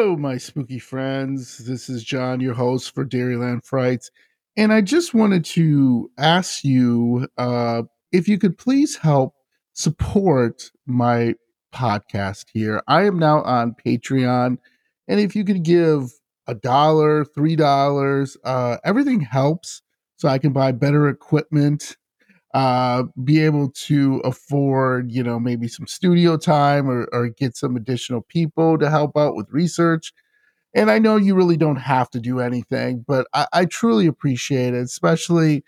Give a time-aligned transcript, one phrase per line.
[0.00, 1.58] Hello, my spooky friends.
[1.58, 4.10] This is John, your host for Dairyland Frights.
[4.56, 9.34] And I just wanted to ask you uh, if you could please help
[9.74, 11.34] support my
[11.74, 12.82] podcast here.
[12.88, 14.56] I am now on Patreon.
[15.06, 16.10] And if you could give
[16.46, 19.82] a dollar, three dollars, uh, everything helps
[20.16, 21.98] so I can buy better equipment
[22.54, 27.76] uh, be able to afford, you know, maybe some studio time or, or get some
[27.76, 30.12] additional people to help out with research.
[30.74, 34.74] And I know you really don't have to do anything, but I, I truly appreciate
[34.74, 35.64] it, especially,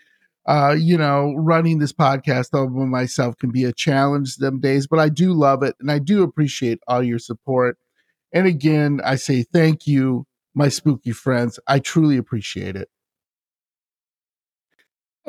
[0.47, 4.99] uh, you know, running this podcast over myself can be a challenge some days, but
[4.99, 7.77] I do love it and I do appreciate all your support.
[8.33, 11.59] And again, I say thank you, my spooky friends.
[11.67, 12.89] I truly appreciate it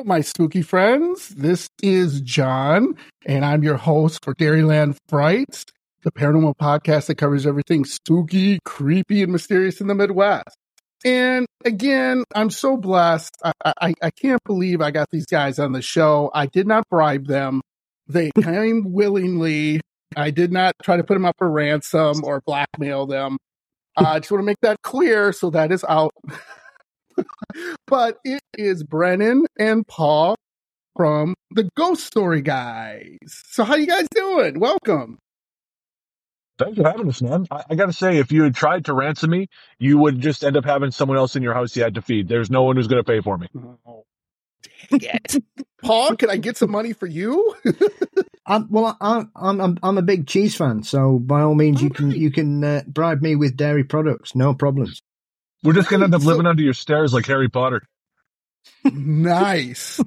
[0.03, 1.29] my spooky friends.
[1.29, 5.65] This is John, and I'm your host for Dairyland Frights,
[6.03, 10.57] the paranormal podcast that covers everything spooky, creepy, and mysterious in the Midwest.
[11.05, 13.35] And again, I'm so blessed.
[13.43, 16.31] I, I, I can't believe I got these guys on the show.
[16.33, 17.61] I did not bribe them.
[18.07, 19.81] They came willingly.
[20.17, 23.37] I did not try to put them up for ransom or blackmail them.
[23.95, 26.11] Uh, I just want to make that clear so that is out.
[27.87, 30.35] but it is Brennan and Paul
[30.95, 33.17] from the Ghost Story Guys.
[33.27, 34.59] So how you guys doing?
[34.59, 35.19] Welcome.
[36.57, 37.45] Thanks for having us, man.
[37.51, 40.43] I, I got to say, if you had tried to ransom me, you would just
[40.43, 42.29] end up having someone else in your house you had to feed.
[42.29, 43.47] There's no one who's going to pay for me.
[43.85, 44.05] Oh,
[44.89, 45.43] dang it.
[45.83, 47.55] Paul, can I get some money for you?
[48.45, 52.11] I'm, well, I'm, I'm, I'm a big cheese fan, so by all means, you can,
[52.11, 54.33] you can uh, bribe me with dairy products.
[54.33, 55.01] No problems.
[55.65, 57.81] We're just gonna end up living under your stairs like Harry Potter.
[58.83, 59.99] Nice.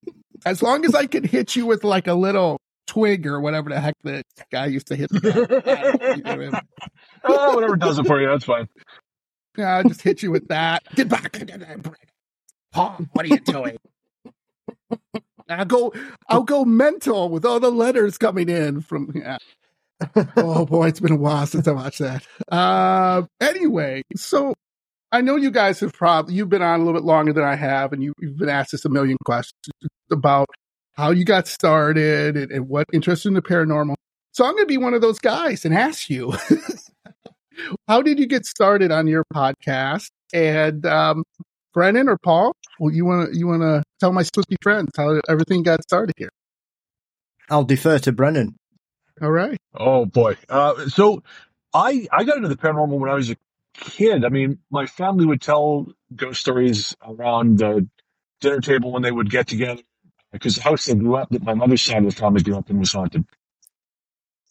[0.46, 3.80] as long as I can hit you with like a little twig or whatever the
[3.80, 4.22] heck the
[4.52, 5.10] guy used to hit.
[5.10, 6.62] The
[7.24, 8.68] oh, whatever does it for you, that's fine.
[9.58, 10.82] Yeah, I'll just hit you with that.
[10.94, 11.36] Get back.
[12.72, 13.76] Paul, what are you doing?
[15.48, 15.92] I'll go
[16.28, 19.38] I'll go mental with all the letters coming in from yeah.
[20.36, 22.26] oh boy, it's been a while since I watched that.
[22.48, 24.54] Uh anyway, so
[25.16, 27.54] I know you guys have probably you've been on a little bit longer than I
[27.54, 29.72] have, and you, have been asked us a million questions
[30.12, 30.46] about
[30.92, 33.94] how you got started and, and what interested in the paranormal.
[34.32, 36.34] So I'm going to be one of those guys and ask you,
[37.88, 40.10] how did you get started on your podcast?
[40.34, 41.24] And um,
[41.72, 45.18] Brennan or Paul, well, you want to you want to tell my spooky friends how
[45.30, 46.28] everything got started here?
[47.48, 48.54] I'll defer to Brennan.
[49.22, 49.56] All right.
[49.74, 50.36] Oh boy.
[50.46, 51.22] Uh, so
[51.72, 53.36] I I got into the paranormal when I was a
[53.80, 57.88] kid, I mean, my family would tell ghost stories around the
[58.40, 59.82] dinner table when they would get together
[60.32, 62.70] because the house they grew up that my mother's side of the family grew up
[62.70, 63.24] in was haunted.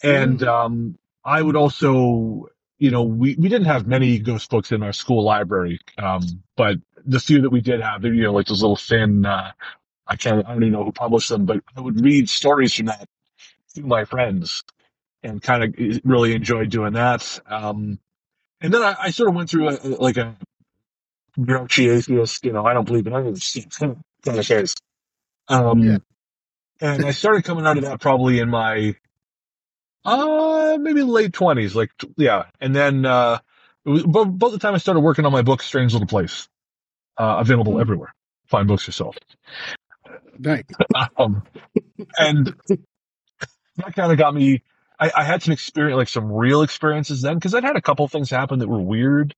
[0.04, 0.48] And mm.
[0.48, 2.48] um, I would also,
[2.78, 6.22] you know, we, we didn't have many ghost books in our school library, um,
[6.56, 9.52] but the few that we did have, you know, like those little thin, uh,
[10.08, 12.88] I can't, I don't even know who published them, but I would read stories from
[12.88, 13.08] that
[13.76, 14.64] to my friends
[15.24, 17.40] and kind of really enjoyed doing that.
[17.48, 18.00] Um,
[18.62, 20.36] and then I, I sort of went through a, like a
[21.40, 24.76] grouchy atheist, you know, I don't believe in any of this kind of case.
[25.48, 25.98] Um, yeah.
[26.82, 28.96] and I started coming out of that probably in my,
[30.04, 32.46] uh, maybe late twenties, like, yeah.
[32.60, 33.40] And then, uh,
[33.86, 36.48] it was about the time I started working on my book, Strange Little Place,
[37.18, 37.82] uh, available mm-hmm.
[37.82, 38.16] everywhere.
[38.48, 39.16] Find books yourself.
[40.40, 40.64] Nice.
[41.18, 41.44] um,
[42.18, 42.56] and
[43.78, 44.64] that kind of got me
[45.00, 48.08] I, I had some experience, like some real experiences then, because I'd had a couple
[48.08, 49.36] things happen that were weird,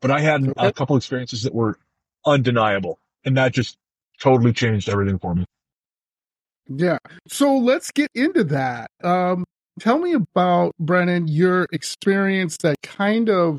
[0.00, 1.78] but I had a couple experiences that were
[2.24, 3.76] undeniable, and that just
[4.20, 5.44] totally changed everything for me.
[6.68, 6.98] Yeah.
[7.28, 8.90] So let's get into that.
[9.02, 9.44] Um,
[9.80, 13.58] tell me about Brennan your experience that kind of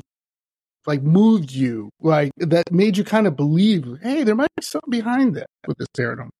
[0.86, 4.90] like moved you, like that made you kind of believe, hey, there might be something
[4.90, 6.30] behind that with this paradigm.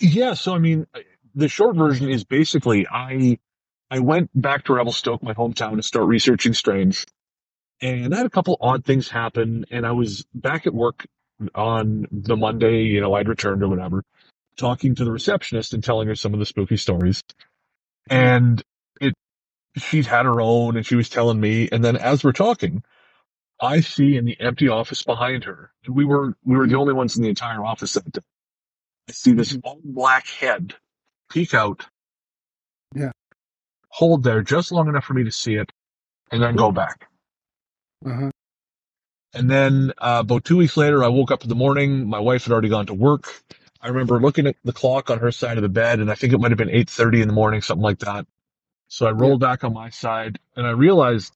[0.00, 0.34] Yeah.
[0.34, 0.86] So I mean,
[1.34, 3.38] the short version is basically I
[3.90, 7.06] I went back to Revelstoke, my hometown, to start researching Strange.
[7.80, 11.06] And I had a couple odd things happen, and I was back at work
[11.54, 14.02] on the Monday, you know, I'd returned or whatever,
[14.56, 17.22] talking to the receptionist and telling her some of the spooky stories.
[18.08, 18.62] And
[19.00, 19.14] it,
[19.76, 21.68] she'd had her own and she was telling me.
[21.70, 22.82] And then as we're talking,
[23.60, 26.94] I see in the empty office behind her, and we were, we were the only
[26.94, 28.20] ones in the entire office that day.
[29.08, 29.68] I see this mm-hmm.
[29.68, 30.74] all black head
[31.30, 31.84] peek out.
[32.94, 33.12] Yeah
[33.96, 35.72] hold there just long enough for me to see it,
[36.30, 37.08] and then go back.
[38.04, 38.30] Uh-huh.
[39.32, 42.06] And then uh, about two weeks later, I woke up in the morning.
[42.06, 43.42] My wife had already gone to work.
[43.80, 46.34] I remember looking at the clock on her side of the bed, and I think
[46.34, 48.26] it might have been eight thirty in the morning, something like that.
[48.88, 49.48] So I rolled yeah.
[49.48, 51.32] back on my side, and I realized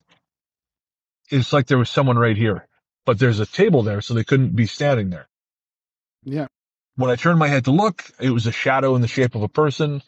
[1.29, 2.67] it's like there was someone right here,
[3.05, 5.27] but there's a table there, so they couldn't be standing there.
[6.23, 6.45] Yeah.
[6.95, 9.41] When I turned my head to look, it was a shadow in the shape of
[9.41, 10.03] a person.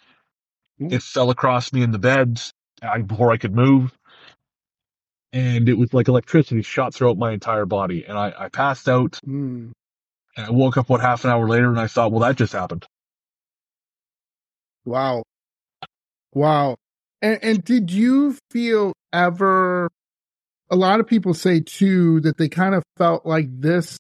[0.80, 2.42] It fell across me in the bed
[2.82, 3.92] I, before I could move.
[5.32, 8.06] And it was like electricity shot throughout my entire body.
[8.06, 9.72] And I, I passed out Mm.
[10.36, 12.54] and I woke up, what, half an hour later and I thought, well, that just
[12.54, 12.86] happened.
[14.86, 15.24] Wow.
[16.34, 16.76] Wow.
[17.22, 19.90] And, and did you feel ever,
[20.70, 23.98] a lot of people say too, that they kind of felt like this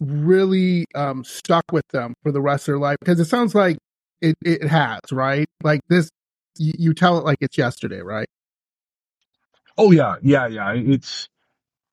[0.00, 2.96] really um, stuck with them for the rest of their life?
[3.00, 3.76] Because it sounds like
[4.22, 5.46] it, it has, right?
[5.62, 6.10] Like this,
[6.58, 8.28] you, you tell it like it's yesterday, right?
[9.78, 10.72] Oh yeah, yeah, yeah.
[10.74, 11.28] It's,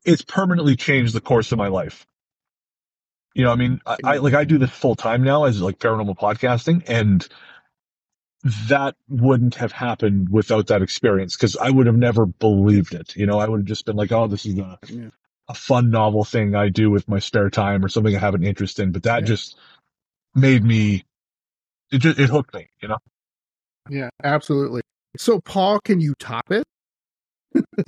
[0.05, 2.05] it's permanently changed the course of my life.
[3.35, 5.79] You know, I mean, I, I like I do this full time now as like
[5.79, 7.27] paranormal podcasting, and
[8.69, 13.15] that wouldn't have happened without that experience because I would have never believed it.
[13.15, 15.09] You know, I would have just been like, "Oh, this is a Yeah.
[15.47, 18.43] a fun novel thing I do with my spare time or something I have an
[18.43, 19.27] interest in." But that Yeah.
[19.27, 19.57] just
[20.35, 21.05] made me.
[21.91, 22.67] It just it hooked me.
[22.81, 22.97] You know.
[23.89, 24.81] Yeah, absolutely.
[25.17, 26.63] So, Paul, can you top it?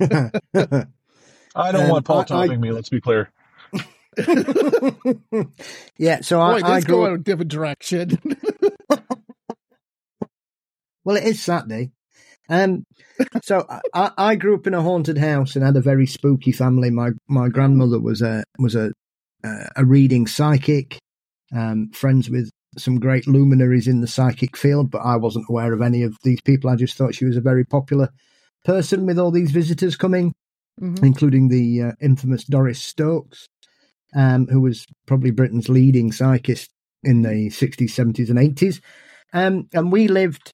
[1.54, 2.72] I don't Um, want Paul I- I- topping me.
[2.72, 3.30] Let's be clear.
[5.98, 8.18] yeah, so Boy, I, I let's go in a different direction.
[11.04, 11.90] Well, it is Saturday.
[12.48, 12.84] Um,
[13.42, 16.90] so I, I grew up in a haunted house and had a very spooky family.
[16.90, 18.92] My my grandmother was a was a
[19.42, 20.98] uh, a reading psychic,
[21.52, 25.82] um, friends with some great luminaries in the psychic field, but I wasn't aware of
[25.82, 26.70] any of these people.
[26.70, 28.08] I just thought she was a very popular
[28.64, 30.32] person with all these visitors coming,
[30.80, 31.04] Mhm.
[31.04, 33.46] including the uh, infamous Doris Stokes,
[34.14, 36.70] um, who was probably Britain's leading psychist
[37.02, 38.80] in the 60s, 70s, and 80s.
[39.32, 40.52] Um, and we lived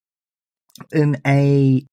[0.93, 1.85] in a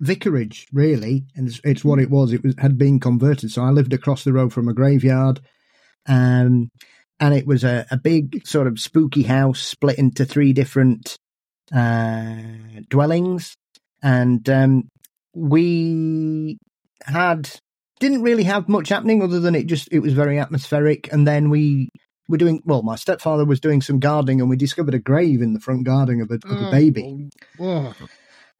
[0.00, 2.32] vicarage, really, and it's, it's what it was.
[2.32, 3.50] It was had been converted.
[3.50, 5.40] So I lived across the road from a graveyard,
[6.06, 6.70] um,
[7.20, 11.16] and it was a, a big sort of spooky house split into three different
[11.74, 12.34] uh,
[12.88, 13.56] dwellings,
[14.02, 14.88] and um,
[15.34, 16.58] we
[17.02, 17.50] had
[18.00, 21.12] didn't really have much happening other than it just it was very atmospheric.
[21.12, 21.88] And then we
[22.28, 22.82] were doing well.
[22.82, 26.20] My stepfather was doing some gardening, and we discovered a grave in the front garden
[26.20, 27.28] of a, of a baby
[27.60, 27.94] Oh,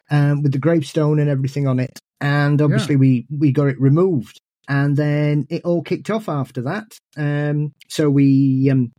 [0.09, 1.99] um, with the gravestone and everything on it.
[2.21, 6.97] And obviously, we we got it removed, and then it all kicked off after that.
[7.17, 8.91] Um, so we um,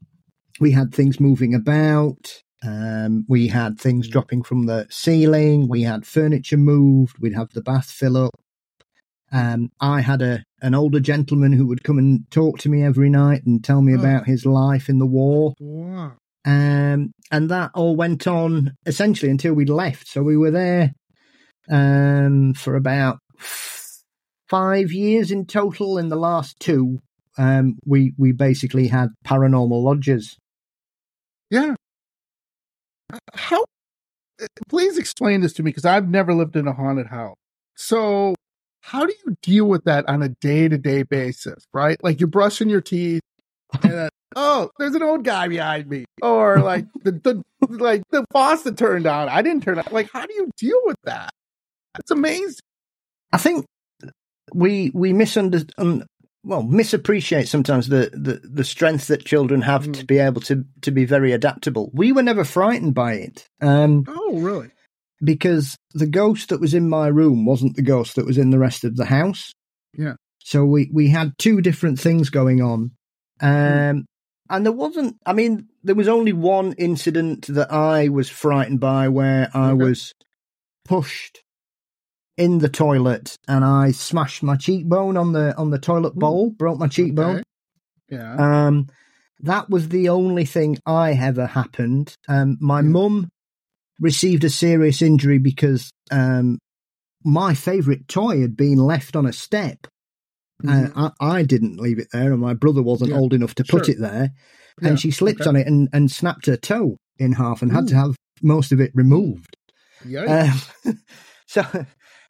[0.61, 2.43] we had things moving about.
[2.65, 5.69] Um, we had things dropping from the ceiling.
[5.69, 7.19] We had furniture moved.
[7.21, 8.33] We'd have the bath fill up.
[9.33, 13.11] Um, I had a an older gentleman who would come and talk to me every
[13.11, 13.99] night and tell me Oh.
[14.01, 15.55] about his life in the war.
[15.61, 16.13] wow.
[16.47, 20.07] Um, and that all went on essentially until we left.
[20.07, 20.93] So we were there
[21.69, 23.19] um, for about
[24.49, 25.99] five years in total.
[25.99, 27.01] In the last two,
[27.39, 30.37] um, we we basically had paranormal lodges.
[31.51, 31.75] Yeah.
[33.35, 33.65] How?
[34.69, 37.37] Please explain this to me because I've never lived in a haunted house.
[37.77, 38.35] So,
[38.81, 41.65] how do you deal with that on a day to day basis?
[41.73, 42.03] Right?
[42.03, 43.23] Like you're brushing your teeth,
[43.83, 48.25] and then, oh, there's an old guy behind me, or like the, the like the
[48.33, 49.29] faucet turned on.
[49.29, 49.85] I didn't turn on.
[49.91, 51.31] Like, how do you deal with that?
[51.99, 52.61] It's amazing.
[53.33, 53.67] I think
[54.55, 56.05] we we misunderstand.
[56.45, 59.95] well, misappreciate sometimes the, the, the strength that children have Mm.
[59.95, 61.91] to be able to, to be very adaptable.
[61.93, 63.47] We were never frightened by it.
[63.61, 64.71] Um, Oh, really?
[65.21, 68.59] because the ghost that was in my room wasn't the ghost that was in the
[68.61, 69.53] rest of the house.
[69.95, 70.15] Yeah.
[70.39, 72.93] So we, we had two different things going on.
[73.41, 74.05] Um,
[74.49, 79.09] and there wasn't, I mean, there was only one incident that I was frightened by
[79.09, 79.83] where I Okay.
[79.85, 80.13] was
[80.85, 81.43] pushed
[82.37, 86.79] in the toilet and I smashed my cheekbone on the, on the toilet bowl, broke
[86.79, 87.37] my cheekbone.
[87.37, 87.43] Okay.
[88.11, 88.67] Yeah.
[88.67, 88.89] Um,
[89.41, 92.15] that was the only thing I ever happened.
[92.29, 92.89] Um, my Yeah.
[92.89, 93.29] mum
[94.01, 96.59] received a serious injury because um,
[97.25, 99.87] my favourite toy had been left on a step.
[100.67, 103.65] Uh, I, I didn't leave it there, and my brother wasn't Yeah, old enough to
[103.65, 103.95] put sure.
[103.95, 104.31] it there.
[104.81, 105.49] Yeah, And she slipped okay.
[105.51, 108.81] on it and, and snapped her toe in half and had to have most of
[108.81, 109.55] it removed.
[110.85, 110.99] Um,
[111.47, 111.63] so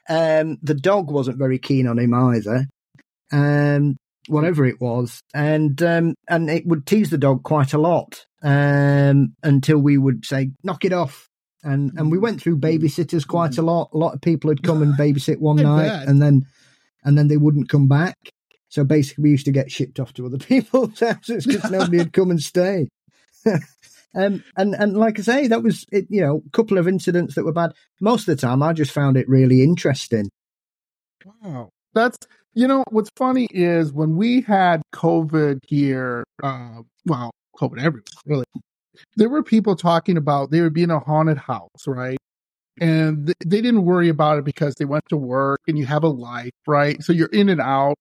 [0.09, 2.67] um, the dog wasn't very keen on him either.
[3.33, 3.97] Um,
[4.29, 9.35] whatever it was, and um, and it would tease the dog quite a lot um,
[9.43, 11.29] until we would say, "Knock it off."
[11.63, 13.91] And and we went through babysitters quite a lot.
[13.93, 16.47] A lot of people had come and babysit one night, and then
[17.05, 18.17] and then they wouldn't come back.
[18.69, 22.13] So basically, we used to get shipped off to other people's houses because nobody had
[22.13, 22.89] come and stay.
[24.17, 26.07] um, and and like I say, that was it.
[26.09, 27.73] You know, a couple of incidents that were bad.
[28.01, 30.31] Most of the time, I just found it really interesting.
[31.43, 31.71] Wow.
[31.95, 32.19] That's
[32.55, 38.45] You know, what's funny is when we had COVID here, uh, well, COVID everywhere, really,
[39.17, 42.19] there were people talking about they would be in a haunted house, right?
[42.81, 46.05] And th- they didn't worry about it because they went to work and you have
[46.05, 47.03] a life, right?
[47.03, 47.97] So you're in and out.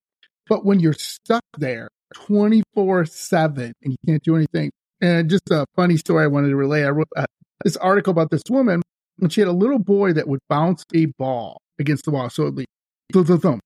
[0.47, 4.71] But when you're stuck there 24 7 and you can't do anything,
[5.05, 6.83] and just a funny story I wanted to relay.
[6.83, 7.25] I wrote uh,
[7.63, 8.81] this article about this woman,
[9.19, 12.29] and she had a little boy that would bounce a ball against the wall.
[12.29, 12.65] So it'd be
[13.13, 13.61] thump, thump, thump,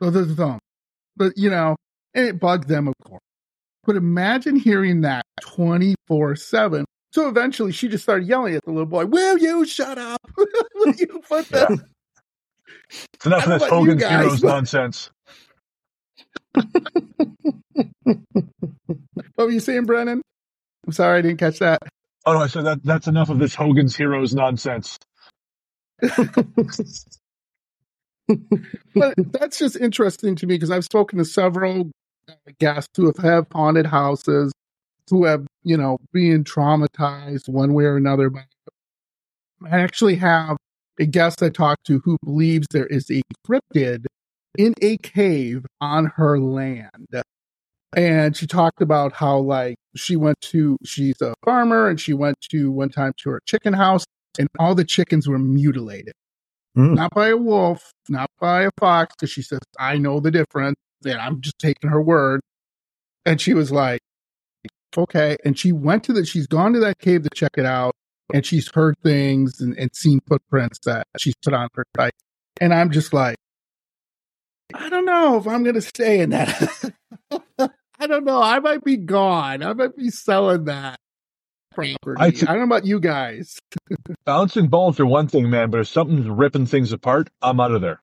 [0.00, 0.60] thump, thump.
[1.16, 1.76] But, you know,
[2.14, 3.20] and it bugged them, of course.
[3.84, 6.84] But imagine hearing that 24 7.
[7.12, 10.20] So eventually she just started yelling at the little boy, Will you shut up?
[10.36, 11.78] Will you put that?
[13.14, 15.10] It's enough of this know about you Hogan's guys, Heroes but- nonsense.
[19.34, 20.22] What were you saying, Brennan?
[20.86, 21.78] I'm sorry, I didn't catch that.
[22.26, 24.98] Oh no, I said that that's enough of this Hogan's Heroes nonsense.
[28.94, 31.90] but that's just interesting to me because I've spoken to several
[32.58, 34.52] guests who have had haunted houses,
[35.08, 38.30] who have, you know, been traumatized one way or another.
[38.30, 38.44] But
[39.64, 40.56] I actually have
[40.98, 44.04] a guest I talked to who believes there is a cryptid
[44.56, 47.22] in a cave on her land.
[47.96, 52.36] And she talked about how, like, she went to, she's a farmer and she went
[52.50, 54.04] to one time to her chicken house
[54.38, 56.12] and all the chickens were mutilated
[56.76, 56.94] Mm.
[56.94, 60.76] not by a wolf, not by a fox, because she says, I know the difference.
[61.04, 62.40] And I'm just taking her word.
[63.26, 64.00] And she was like,
[64.96, 65.36] okay.
[65.44, 67.94] And she went to the, she's gone to that cave to check it out.
[68.32, 72.12] And she's heard things and, and seen footprints that she's put on her site.
[72.60, 73.36] And I'm just like,
[74.72, 76.92] I don't know if I'm going to stay in that.
[78.00, 78.40] I don't know.
[78.42, 79.62] I might be gone.
[79.62, 80.98] I might be selling that
[81.74, 81.96] property.
[82.18, 83.58] I, I t- don't know about you guys.
[84.24, 87.80] Bouncing balls are one thing, man, but if something's ripping things apart, I'm out of
[87.82, 88.00] there.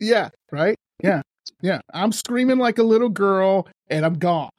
[0.00, 0.76] Yeah, right?
[1.02, 1.22] Yeah.
[1.62, 1.80] Yeah.
[1.94, 4.50] I'm screaming like a little girl and I'm gone.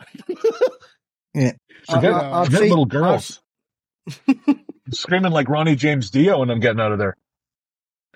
[1.33, 1.51] Yeah.
[1.89, 3.39] Uh, forget, I- I've forget seen- little girls.
[4.91, 7.15] Screaming like Ronnie James Dio, and I'm getting out of there.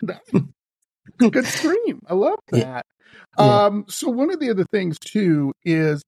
[1.18, 2.00] Good scream.
[2.08, 2.86] I love that.
[3.38, 3.64] Yeah.
[3.66, 6.02] Um, so one of the other things too is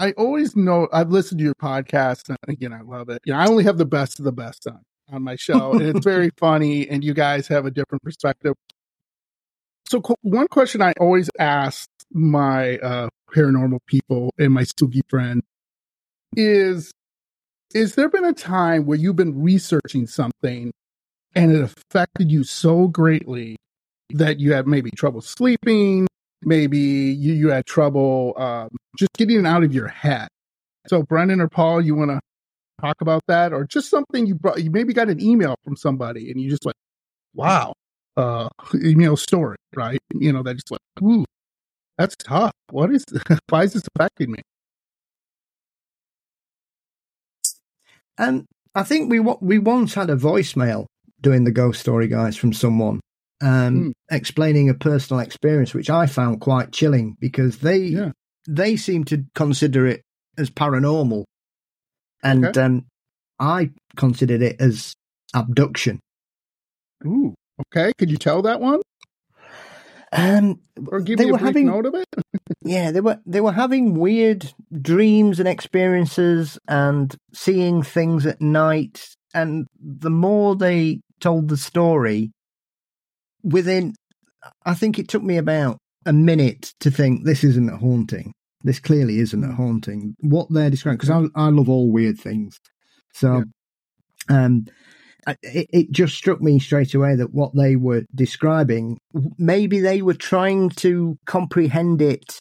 [0.00, 3.22] I always know I've listened to your podcast and again I love it.
[3.24, 4.80] You know, I only have the best of the best on
[5.12, 8.54] on my show and it's very funny and you guys have a different perspective.
[9.88, 15.42] So one question I always ask my uh paranormal people and my spooky friend
[16.36, 16.90] is
[17.74, 20.72] is there been a time where you've been researching something
[21.34, 23.56] and it affected you so greatly
[24.10, 26.06] that you had maybe trouble sleeping,
[26.44, 30.28] maybe you, you had trouble um, just getting it out of your head.
[30.86, 32.20] So, Brennan or Paul, you want to
[32.80, 34.62] talk about that, or just something you brought?
[34.62, 36.76] You maybe got an email from somebody, and you just went,
[37.34, 37.72] "Wow!"
[38.16, 39.98] Uh, email story, right?
[40.14, 41.24] You know, that just like, "Ooh,
[41.98, 43.04] that's tough." What is?
[43.48, 44.40] why is this affecting me?
[48.18, 50.86] And I think we we once had a voicemail
[51.20, 53.00] doing the ghost story guys from someone
[53.44, 53.92] um, Mm.
[54.10, 58.12] explaining a personal experience, which I found quite chilling because they Yeah.
[58.48, 60.02] they seem to consider it
[60.38, 61.24] as paranormal,
[62.22, 62.60] and Okay.
[62.60, 62.86] um,
[63.38, 64.94] I considered it as
[65.34, 66.00] abduction.
[67.06, 67.34] Ooh,
[67.66, 67.92] okay.
[67.98, 68.80] Could you tell that one,
[70.12, 72.06] Um, or give They me a were brief having- note of it?
[72.62, 79.08] yeah, they were they were having weird dreams and experiences and seeing things at night.
[79.34, 82.30] And the more they told the story,
[83.44, 83.94] within,
[84.66, 88.32] I think it took me about a minute to think this isn't a haunting.
[88.62, 90.16] This clearly isn't a haunting.
[90.20, 92.58] What they're describing, because I, I love all weird things.
[93.12, 93.44] So,
[94.28, 94.66] um,
[95.42, 98.98] it, it just struck me straight away that what they were describing,
[99.38, 102.38] maybe they were trying to comprehend it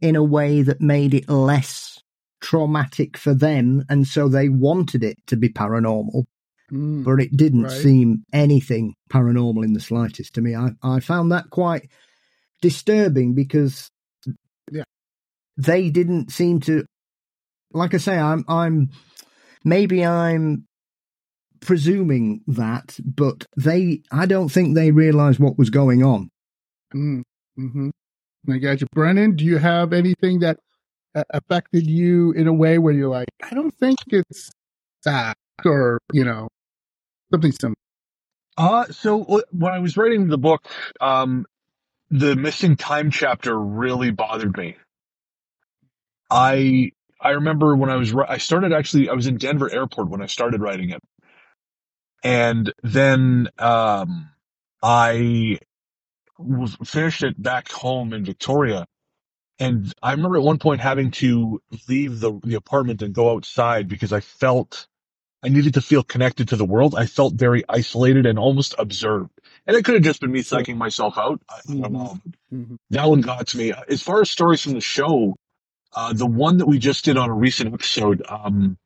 [0.00, 1.98] in a way that made it less
[2.40, 3.84] traumatic for them.
[3.88, 6.24] And so they wanted it to be paranormal,
[6.74, 7.70] Mm, but it didn't Right.
[7.70, 10.56] seem anything paranormal in the slightest to me.
[10.56, 11.88] I, I found that quite
[12.60, 13.90] disturbing because
[14.70, 14.82] Yeah.
[15.56, 16.84] they didn't seem to,
[17.72, 18.90] like I say, I'm, I'm,
[19.64, 20.66] maybe I'm
[21.60, 26.30] presuming that, but they, I don't think they realized what was going on.
[26.94, 27.22] Mm,
[27.56, 27.90] hmm
[28.50, 29.36] I got you, Brennan.
[29.36, 30.58] Do you have anything that
[31.14, 34.50] uh, affected you in a way where you're like, I don't think it's
[35.04, 36.48] that, or you know,
[37.34, 37.74] something similar?
[38.56, 40.68] Uh, so when I was writing the book,
[41.00, 41.46] um,
[42.10, 44.76] the missing time chapter really bothered me.
[46.30, 50.22] I I remember when I was I started actually I was in Denver Airport when
[50.22, 51.00] I started writing it,
[52.22, 54.30] and then um,
[54.82, 55.58] I
[56.38, 58.86] was finished it back home in Victoria.
[59.60, 63.86] And I remember at one point having to leave the, the apartment and go outside
[63.88, 64.88] because I felt
[65.44, 66.94] I needed to feel connected to the world.
[66.96, 69.30] I felt very isolated and almost observed.
[69.66, 71.40] And it could have just been me psyching myself out.
[71.48, 72.18] I, don't know.
[72.52, 72.78] Mhm.
[72.90, 73.72] That one got to me.
[73.88, 75.36] As far as stories from the show,
[75.94, 78.78] uh, the one that we just did on a recent episode, um,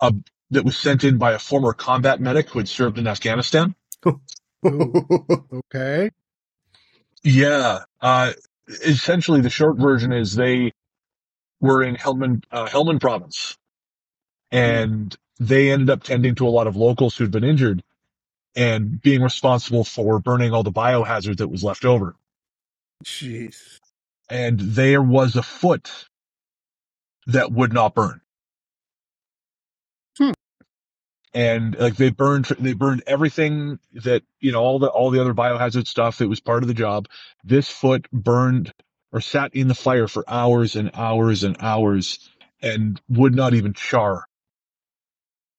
[0.00, 0.12] uh,
[0.50, 3.74] that was sent in by a former combat medic who had served in Afghanistan.
[4.64, 6.10] Okay.
[7.22, 7.80] Yeah.
[8.00, 8.32] Uh,
[8.68, 10.72] essentially, the short version is they
[11.60, 13.56] were in Helmand, uh, Helmand province,
[14.50, 17.82] and they ended up tending to a lot of locals who'd been injured
[18.54, 22.16] and being responsible for burning all the biohazard that was left over.
[23.04, 23.78] Jeez.
[24.30, 25.90] And there was a foot
[27.26, 28.20] that would not burn.
[30.18, 30.32] Hmm.
[31.34, 35.34] And like they burned, they burned everything that, you know, all the, all the other
[35.34, 37.08] biohazard stuff that was part of the job.
[37.44, 38.72] This foot burned
[39.12, 42.30] or sat in the fire for hours and hours and hours
[42.62, 44.24] and would not even char.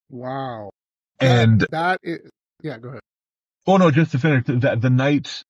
[0.10, 0.72] Wow.
[1.20, 2.30] And that, that is,
[2.64, 3.02] yeah, go ahead.
[3.68, 5.44] Oh no, just to finish that the night,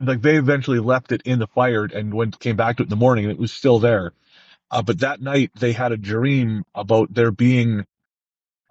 [0.00, 2.90] like they eventually left it in the fire and when came back to it in
[2.90, 4.12] the morning and it was still there.
[4.70, 7.84] Uh, but that night they had a dream about there being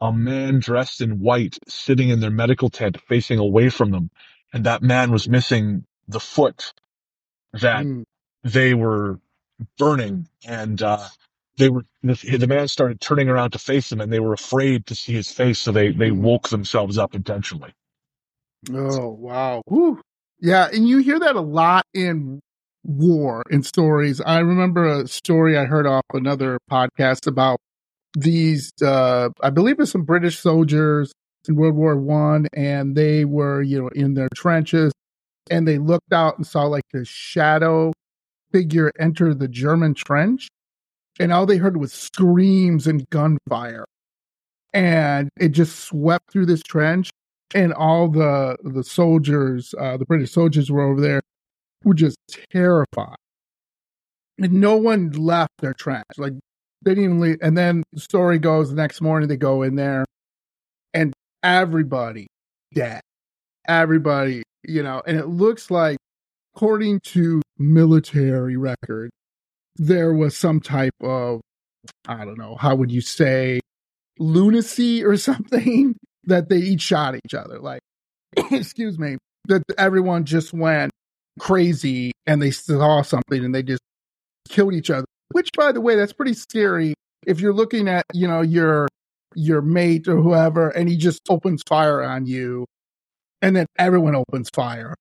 [0.01, 4.11] a man dressed in white sitting in their medical tent facing away from them.
[4.53, 6.73] And that man was missing the foot
[7.53, 8.03] that Mm.
[8.43, 9.19] they were
[9.77, 11.07] burning and, uh,
[11.57, 14.85] they were, the, the man started turning around to face them and they were afraid
[14.87, 15.59] to see his face.
[15.59, 17.73] So they, they woke themselves up intentionally.
[18.71, 19.61] Oh, wow.
[19.67, 20.01] Whew.
[20.39, 22.41] Yeah, and you hear that a lot in
[22.83, 24.21] war in stories.
[24.21, 27.59] I remember a story I heard off another podcast about
[28.17, 31.11] these uh I believe it's some British soldiers
[31.47, 34.91] in World War One and they were, you know, in their trenches
[35.51, 37.93] and they looked out and saw like this shadow
[38.51, 40.47] figure enter the German trench
[41.19, 43.85] and all they heard was screams and gunfire.
[44.73, 47.09] And it just swept through this trench
[47.55, 51.21] and all the the soldiers, uh, the British soldiers were over there,
[51.83, 52.17] were just
[52.51, 53.15] terrified,
[54.37, 56.05] and no one left their trench.
[56.17, 56.33] Like
[56.83, 57.37] they didn't even leave.
[57.41, 60.05] And then the story goes: the next morning they go in there,
[60.93, 62.27] and everybody
[62.73, 63.01] dead,
[63.67, 65.01] everybody, you know.
[65.05, 65.97] And it looks like,
[66.55, 69.09] according to military record,
[69.77, 71.41] there was some type of,
[72.07, 73.59] I don't know, how would you say,
[74.19, 77.59] lunacy or something that they each shot each other.
[77.59, 77.81] Like,
[78.51, 80.91] excuse me, that everyone just went
[81.39, 83.81] crazy and they saw something and they just
[84.49, 85.05] killed each other.
[85.31, 86.93] Which, by the way, that's pretty scary
[87.25, 88.87] if you're looking at you know your
[89.35, 92.65] your mate or whoever, and he just opens fire on you,
[93.41, 94.95] and then everyone opens fire.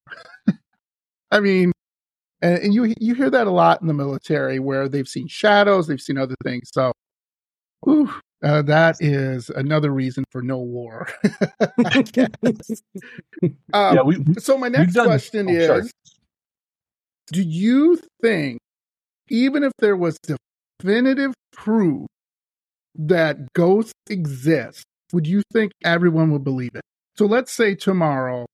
[1.30, 1.72] I mean,
[2.42, 5.87] and, and you you hear that a lot in the military where they've seen shadows,
[5.87, 6.70] they've seen other things.
[6.72, 6.92] So,
[7.83, 11.09] whew, uh, that is another reason for no war.
[13.75, 15.83] Um, yeah, we, so my next done- question oh, is: sorry.
[17.33, 18.59] Do you think,
[19.29, 20.18] even if there was
[20.81, 22.07] definitive proof
[22.94, 26.83] that ghosts exist, would you think everyone would believe it?
[27.16, 28.46] So let's say tomorrow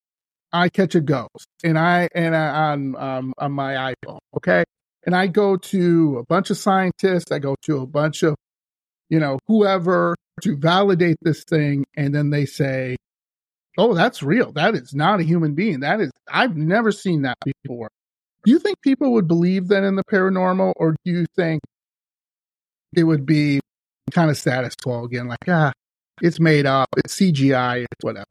[0.53, 4.65] I catch a ghost and I and I, on um, on my iPhone, okay,
[5.07, 8.37] and I go to a bunch of scientists, I go to a bunch of
[9.09, 12.97] you know whoever to validate this thing, and then they say,
[13.79, 14.53] "Oh, that's real.
[14.53, 15.81] That is not a human being.
[15.81, 17.89] That is I've never seen that before."
[18.45, 21.61] Do you think people would believe that in the paranormal, or do you think
[22.95, 23.61] it would be
[24.11, 25.73] kind of status quo again, like ah,
[26.21, 28.27] it's made up, it's CGI, it's whatever?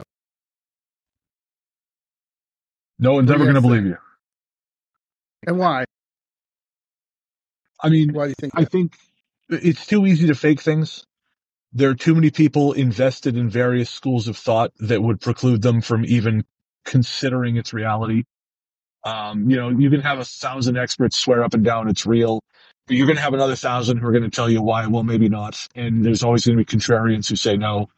[3.01, 3.97] No one's ever going to believe you.
[5.47, 5.85] And why?
[7.81, 8.53] I mean, Why do you think?
[8.55, 8.71] I that?
[8.71, 8.97] think
[9.49, 11.05] it's too easy to fake things.
[11.73, 15.81] There are too many people invested in various schools of thought that would preclude them
[15.81, 16.45] from even
[16.85, 18.23] considering its reality.
[19.03, 22.41] Um, you know, you can have a thousand experts swear up and down it's real,
[22.87, 24.87] but you're going to have another thousand who are going to tell you why.
[24.87, 25.67] Well, maybe not.
[25.75, 27.89] And there's always going to be contrarians who say no.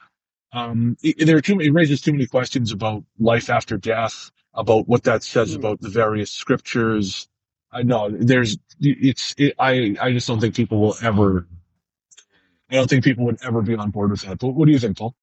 [0.53, 4.31] Um, it, there are too many, it raises too many questions about life after death,
[4.53, 5.59] about what that says Hmm.
[5.59, 7.27] about the various scriptures.
[7.71, 11.47] I know there's, it's, it, I, I just don't think people will ever,
[12.69, 14.39] I don't think people would ever be on board with that.
[14.39, 15.15] But what do you think, Paul?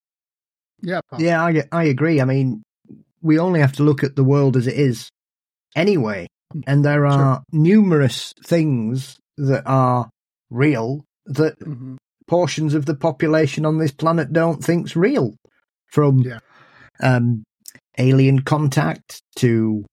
[0.81, 1.21] yeah, Paul.
[1.21, 2.19] Yeah, I, I agree.
[2.19, 2.63] I mean,
[3.21, 5.09] we only have to look at the world as it is
[5.75, 6.27] anyway.
[6.67, 10.09] And there are numerous things that are
[10.49, 11.97] real that Mhm.
[12.27, 15.35] portions of the population on this planet don't think's real.
[15.87, 16.39] From Yeah.
[17.01, 17.43] um,
[17.97, 19.85] alien contact to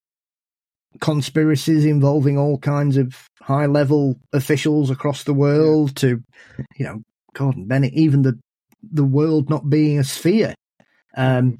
[1.01, 6.23] conspiracies involving all kinds of high level officials across the world to,
[6.77, 7.03] you know,
[7.35, 8.39] Gordon Bennett, even the
[8.93, 10.55] the world not being a sphere.
[11.17, 11.59] Um,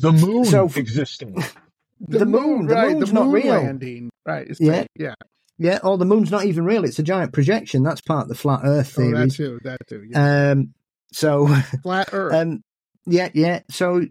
[0.00, 1.34] The moon So- existing.
[2.00, 3.46] the, moon, the right, moon's the not real.
[3.54, 4.46] landing, right?
[4.48, 4.72] It's Yeah.
[4.72, 5.14] fake, yeah.
[5.58, 6.84] Yeah, or the moon's not even real.
[6.84, 7.82] It's a giant projection.
[7.82, 10.04] That's part of the flat Earth Oh, that too, that too.
[10.08, 10.50] Yeah.
[10.52, 10.72] um,
[11.12, 11.48] so,
[11.82, 12.32] Flat Earth.
[12.34, 12.62] um,
[13.06, 13.60] yeah, yeah.
[13.70, 14.06] So,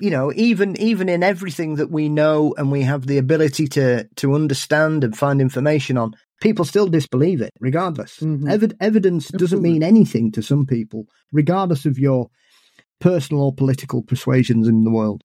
[0.00, 4.04] you know, even even in everything that we know and we have the ability to
[4.16, 8.18] to understand and find information on, people still disbelieve it, regardless.
[8.20, 8.44] Mhm.
[8.44, 12.28] Evid- evidence doesn't mean anything to some people, regardless of your
[13.00, 15.22] personal or political persuasions in the world.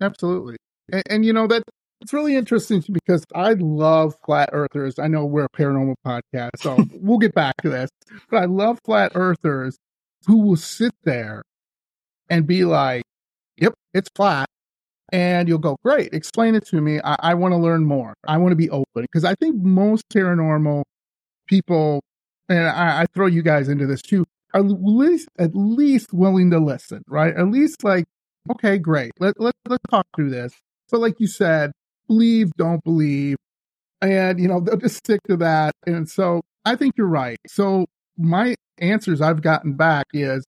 [0.00, 0.56] Absolutely.
[0.92, 1.62] And, and you know that
[2.00, 4.98] it's really interesting because I love flat earthers.
[4.98, 7.88] I know we're a paranormal podcast, so we'll get back to this.
[8.30, 9.78] But I love flat earthers
[10.26, 11.42] who will sit there
[12.28, 13.02] and be like,
[13.58, 14.48] "Yep, it's flat,"
[15.12, 17.00] and you'll go, "Great, explain it to me.
[17.02, 18.14] I, I want to learn more.
[18.26, 20.82] I want to be open." Because I think most paranormal
[21.48, 22.00] people,
[22.48, 26.50] and I, I throw you guys into this too, are at least at least willing
[26.50, 27.34] to listen, right?
[27.36, 28.04] At least like
[28.50, 29.12] okay, great.
[29.18, 30.52] Let, let, let's talk through this.
[30.90, 31.72] But like you said,
[32.06, 33.36] believe, don't believe.
[34.00, 35.72] And, you know, they'll just stick to that.
[35.86, 37.38] And so I think you're right.
[37.46, 37.86] So
[38.18, 40.44] my answers I've gotten back is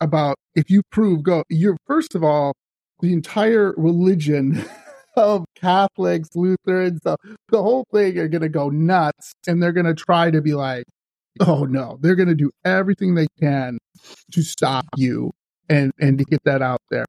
[0.00, 2.54] about if you prove, go, you're, first of all,
[3.00, 4.64] the entire religion
[5.16, 7.16] of Catholics, Lutherans, the,
[7.50, 10.54] the whole thing are going to go nuts and they're going to try to be
[10.54, 10.84] like,
[11.40, 13.78] oh no, they're going to do everything they can
[14.32, 15.32] to stop you
[15.68, 17.04] and, and to get that out there.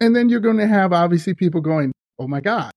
[0.00, 2.72] And then you're going to have obviously people going, "Oh my god.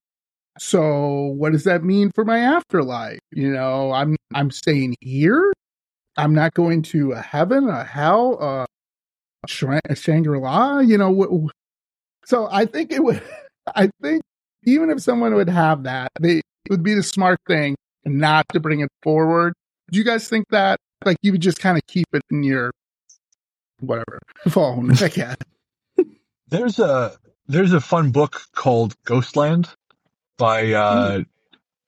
[0.59, 3.19] So what does that mean for my afterlife?
[3.31, 5.53] You know, I'm I'm staying here.
[6.17, 8.65] I'm not going to a heaven, a hell, a,
[9.49, 11.49] Shra- a Shangri-La, you know,
[12.25, 13.21] so I think it would
[13.75, 14.23] I think
[14.65, 18.59] even if someone would have that, they it would be the smart thing not to
[18.59, 19.53] bring it forward.
[19.91, 22.71] Do you guys think that like you would just kind of keep it in your
[23.79, 25.37] whatever phone, I guess.
[26.47, 29.69] There's a there's a fun book called Ghostland
[30.37, 31.23] by uh,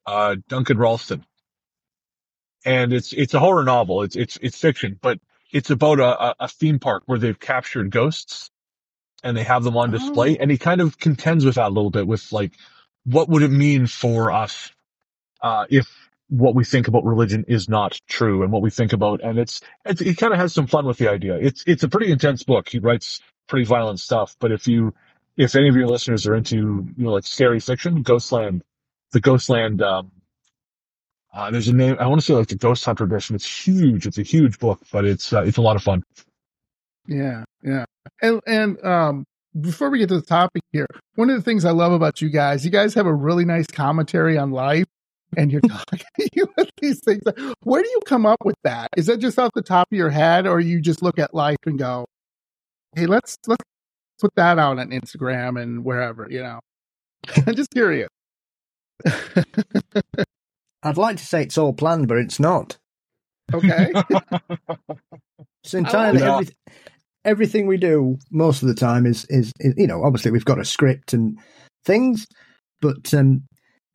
[0.05, 1.25] uh, Duncan Ralston,
[2.65, 4.01] and it's it's a horror novel.
[4.01, 5.19] It's it's it's fiction, but
[5.51, 8.49] it's about a, a- theme park where they've captured ghosts
[9.23, 10.37] and they have them on display.
[10.37, 12.53] And he kind of contends with that a little bit with like,
[13.05, 14.71] what would it mean for us
[15.41, 15.87] uh, if
[16.29, 19.61] what we think about religion is not true and what we think about and it's,
[19.85, 21.35] it's he kind of has some fun with the idea.
[21.37, 22.67] It's it's a pretty intense book.
[22.67, 24.93] He writes pretty violent stuff, but if you
[25.37, 26.55] if any of your listeners are into
[26.97, 28.63] you know like scary fiction, Ghostland,
[29.13, 30.11] the Ghostland um,
[31.37, 31.95] uh, there's a name.
[31.99, 33.35] I want to say like the Ghost Hunter edition.
[33.35, 34.07] It's huge.
[34.07, 36.03] It's a huge book, but it's uh, it's a lot of fun.
[37.07, 37.85] Yeah, yeah.
[38.23, 39.23] And and um
[39.61, 42.29] before we get to the topic here, one of the things I love about you
[42.29, 44.85] guys, you guys have a really nice commentary on life
[45.35, 47.21] and you're talking with these things.
[47.63, 48.89] Where do you come up with that?
[48.97, 51.57] Is that just off the top of your head or you just look at life
[51.67, 52.07] and go,
[52.95, 53.63] Hey, let's let's
[54.19, 56.59] put that out on Instagram and wherever, you know?
[57.45, 58.09] I'm just curious.
[60.83, 62.77] I'd like to say it's all planned, but it's not.
[63.53, 63.93] okay.
[65.63, 66.33] It's entirely Yeah.
[66.35, 66.55] everything.
[67.25, 70.59] Everything we do most of the time is, is is you know obviously we've got
[70.61, 71.37] a script and
[71.83, 72.25] things,
[72.79, 73.43] but um,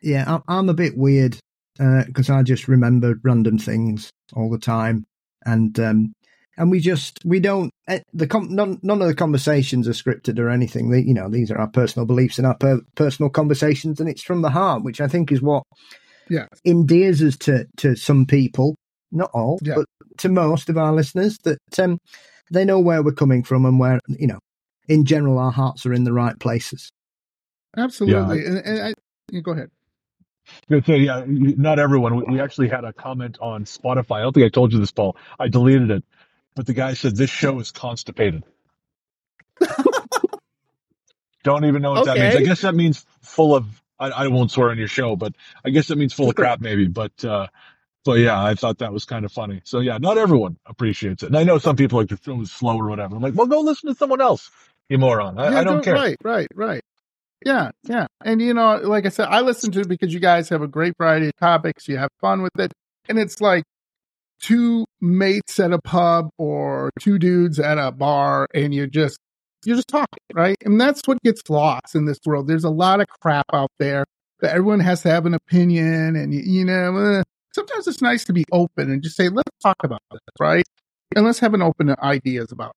[0.03, 1.39] yeah, I'm, I'm a bit weird
[1.79, 5.05] because I just remember random things all the time,
[5.47, 6.13] and um,
[6.59, 10.39] and we just we don't eh, the com- none none of the conversations are scripted
[10.39, 10.91] or anything.
[10.91, 14.23] They, you know, these are our personal beliefs and our per- personal conversations, and it's
[14.23, 15.63] from the heart, which I think is what
[16.29, 16.47] Yeah.
[16.65, 18.77] endears us to to some people,
[19.11, 19.75] not all, Yeah.
[19.77, 19.87] but
[20.19, 21.99] to most of our listeners that um,
[22.51, 24.39] they know where we're coming from and where you know,
[24.89, 26.91] in general, our hearts are in the right places.
[27.77, 28.45] Absolutely.
[28.45, 28.95] And, and I
[29.31, 29.71] you go ahead.
[30.69, 31.25] Good thing, yeah.
[31.27, 32.17] Not everyone.
[32.17, 34.17] We, we actually had a comment on Spotify.
[34.17, 35.17] I don't think I told you this, Paul.
[35.39, 36.05] I deleted it,
[36.55, 38.43] but the guy said this show is constipated.
[41.45, 42.37] don't even know what that means.
[42.37, 43.82] I guess that means full of.
[44.11, 45.35] I, I won't swear on your show, but
[45.65, 46.89] I guess that means full of crap, maybe.
[46.89, 47.47] But uh,
[48.05, 49.61] but yeah, I thought that was kind of funny.
[49.65, 52.51] So yeah, not everyone appreciates it, and I know some people like the show is
[52.53, 53.17] slow or whatever.
[53.17, 54.51] I'm like, well, go listen to someone else,
[54.89, 55.39] you moron.
[55.39, 55.95] I, Yeah, I don't go- care.
[55.95, 56.83] Right, right, right.
[57.45, 58.07] Yeah, yeah.
[58.25, 60.69] And you know, like I said, I listen to it because you guys have a
[60.69, 61.89] great variety of topics.
[61.89, 62.73] You have fun with it.
[63.09, 63.65] And it's like
[64.41, 69.19] two mates at a pub or two dudes at a bar and you're just
[69.65, 70.57] you're just talking, right?
[70.65, 72.49] And that's what gets lost in this world.
[72.49, 74.05] There's a lot of crap out there
[74.41, 77.23] that everyone has to have an opinion and you, know, uh,
[77.55, 80.65] sometimes it's nice to be open and just say, let's talk about this, right?
[81.15, 82.73] And let's have an open ideas about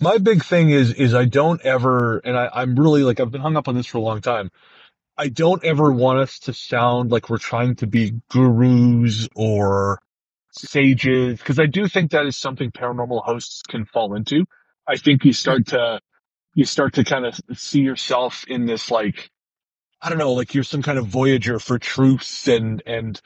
[0.00, 3.40] my big thing is is I don't ever, and I, I'm really like I've been
[3.40, 4.50] hung up on this for a long time.
[5.16, 10.00] I don't ever want us to sound like we're trying to be gurus or
[10.52, 14.44] sages, because I do think that is something paranormal hosts can fall into.
[14.88, 16.00] I think you start to,
[16.54, 19.30] you start to kind of see yourself in this like,
[20.02, 23.20] I don't know, like you're some kind of voyager for truth and, and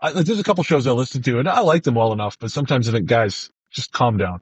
[0.00, 2.38] I, like, there's a couple shows I listen to and I like them well enough,
[2.38, 4.40] but sometimes I think, guys, just calm down.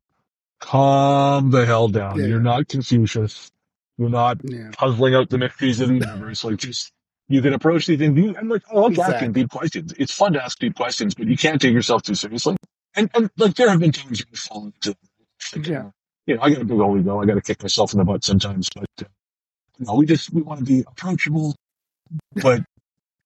[0.60, 2.18] Calm the hell down.
[2.18, 2.26] Yeah.
[2.26, 3.50] You're not Confucius.
[3.98, 4.70] You're not Yeah.
[4.72, 6.44] puzzling out the mysteries of the universe.
[6.44, 6.92] Like just
[7.28, 8.18] you can approach these things.
[8.18, 9.14] You, I'm like, oh, I'm Exactly.
[9.14, 9.94] asking deep questions.
[9.98, 12.56] It's fun to ask deep questions, but you can't take yourself too seriously.
[12.94, 14.96] And, and like there have been times when I fall into,
[15.56, 15.90] like, Yeah.
[16.30, 17.20] You know, I got a big old ego.
[17.20, 19.06] I got to kick myself in the butt sometimes, but uh,
[19.78, 21.56] you know, we just we want to be approachable,
[22.36, 22.62] but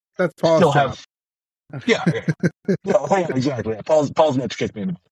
[0.19, 0.97] That's Paul's still job.
[1.73, 1.85] have.
[1.87, 2.23] Yeah, yeah,
[2.85, 3.77] yeah, yeah, exactly.
[3.85, 5.03] Paul's Paul's meant to kick me in the butt.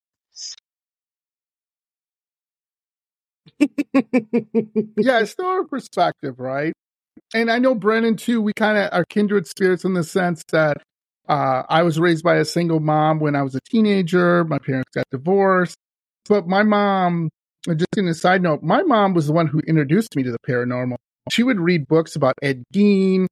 [4.96, 6.72] yeah, it's still our perspective, right?
[7.34, 8.42] And I know Brennan too.
[8.42, 10.78] We kind of are kindred spirits in the sense that
[11.28, 14.44] uh, I was raised by a single mom when I was a teenager.
[14.44, 15.76] My parents got divorced,
[16.28, 17.30] but my mom,
[17.68, 20.32] uh, just in a side note, my mom was the one who introduced me to
[20.32, 20.96] the paranormal.
[21.30, 23.26] She would read books about Ed Gein.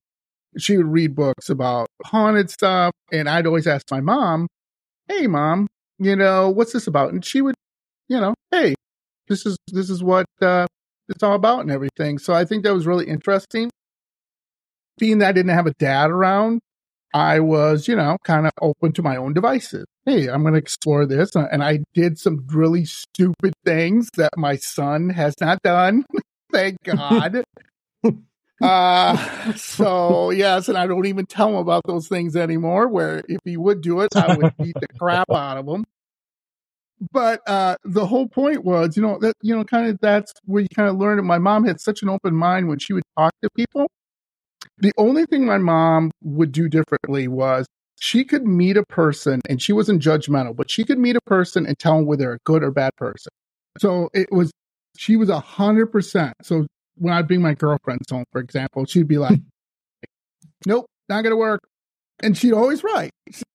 [0.59, 4.49] She would read books about haunted stuff, and I'd always ask my mom,
[5.09, 7.55] "Hey, mom, you know what's this about?" And she would,
[8.09, 8.75] you know, "Hey,
[9.29, 10.67] this is this is what uh,
[11.09, 12.19] it's all about and everything.
[12.19, 13.71] So I think that was really interesting.
[14.99, 16.61] Being that I didn't have a dad around,
[17.15, 19.87] I was, you know, kind of open to my own devices.
[20.07, 21.35] Hey, I'm going to explore this.
[21.35, 26.05] And I did some really stupid things that my son has not done.
[26.53, 27.45] Thank God.
[28.63, 33.39] uh, so yes, and I don't even tell him about those things anymore, where if
[33.45, 35.85] he would do it, I would beat the crap out of him
[37.13, 40.63] but uh the whole point was you know that you know kind of that's where
[40.63, 41.19] you kind of learned.
[41.19, 43.87] it my mom had such an open mind when she would talk to people
[44.79, 47.67] the only thing my mom would do differently was
[48.01, 51.67] she could meet a person and she wasn't judgmental but she could meet a person
[51.67, 53.31] and tell them whether they're a good or bad person
[53.79, 54.51] so it was
[54.97, 59.09] she was a hundred percent so when i'd bring my girlfriends home for example she'd
[59.09, 59.39] be like
[60.67, 61.61] nope not gonna work
[62.23, 63.11] and she'd always right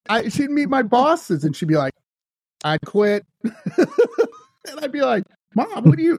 [0.08, 1.92] I, she'd meet my bosses and she'd be like
[2.64, 3.24] I'd quit.
[3.44, 6.18] and I'd be like, Mom, what do you?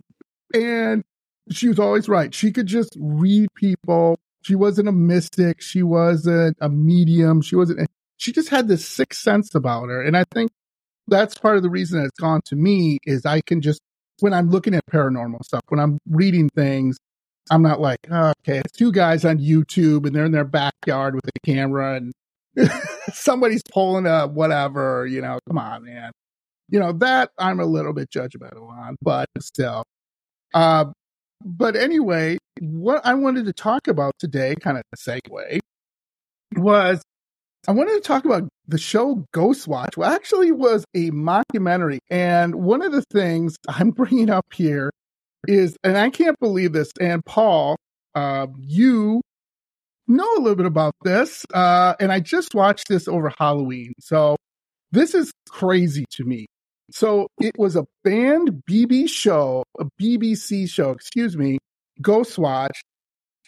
[0.54, 1.04] And
[1.52, 2.34] she was always right.
[2.34, 4.18] She could just read people.
[4.44, 5.62] She wasn't a mystic.
[5.62, 7.42] She wasn't a medium.
[7.42, 10.02] She wasn't, she just had this sixth sense about her.
[10.02, 10.52] And I think
[11.08, 13.80] that's part of the reason that it's gone to me is I can just,
[14.20, 16.98] when I'm looking at paranormal stuff, when I'm reading things,
[17.50, 21.16] I'm not like, oh, okay, it's two guys on YouTube and they're in their backyard
[21.16, 22.14] with a camera and
[23.14, 26.12] somebody's pulling a whatever, you know, come on, man.
[26.70, 29.84] You know, that I'm a little bit judgmental on, but still.
[30.54, 30.86] Uh,
[31.46, 35.60] but anyway, what I wanted to talk about today, kind of a segue,
[36.58, 37.02] was
[37.68, 39.98] I wanted to talk about the show Ghostwatch.
[39.98, 41.98] Well, actually was a mockumentary.
[42.10, 44.90] And one of the things I'm bringing up here
[45.48, 47.76] is, and I can't believe this, and Paul,
[48.16, 49.22] uh, you
[50.08, 53.94] know a little bit about this, uh, and I just watched this over Halloween.
[54.00, 54.38] So
[54.92, 56.48] this is crazy to me.
[56.92, 61.58] So it was a banned BB show, a BBC show, excuse me,
[62.02, 62.80] Ghostwatch,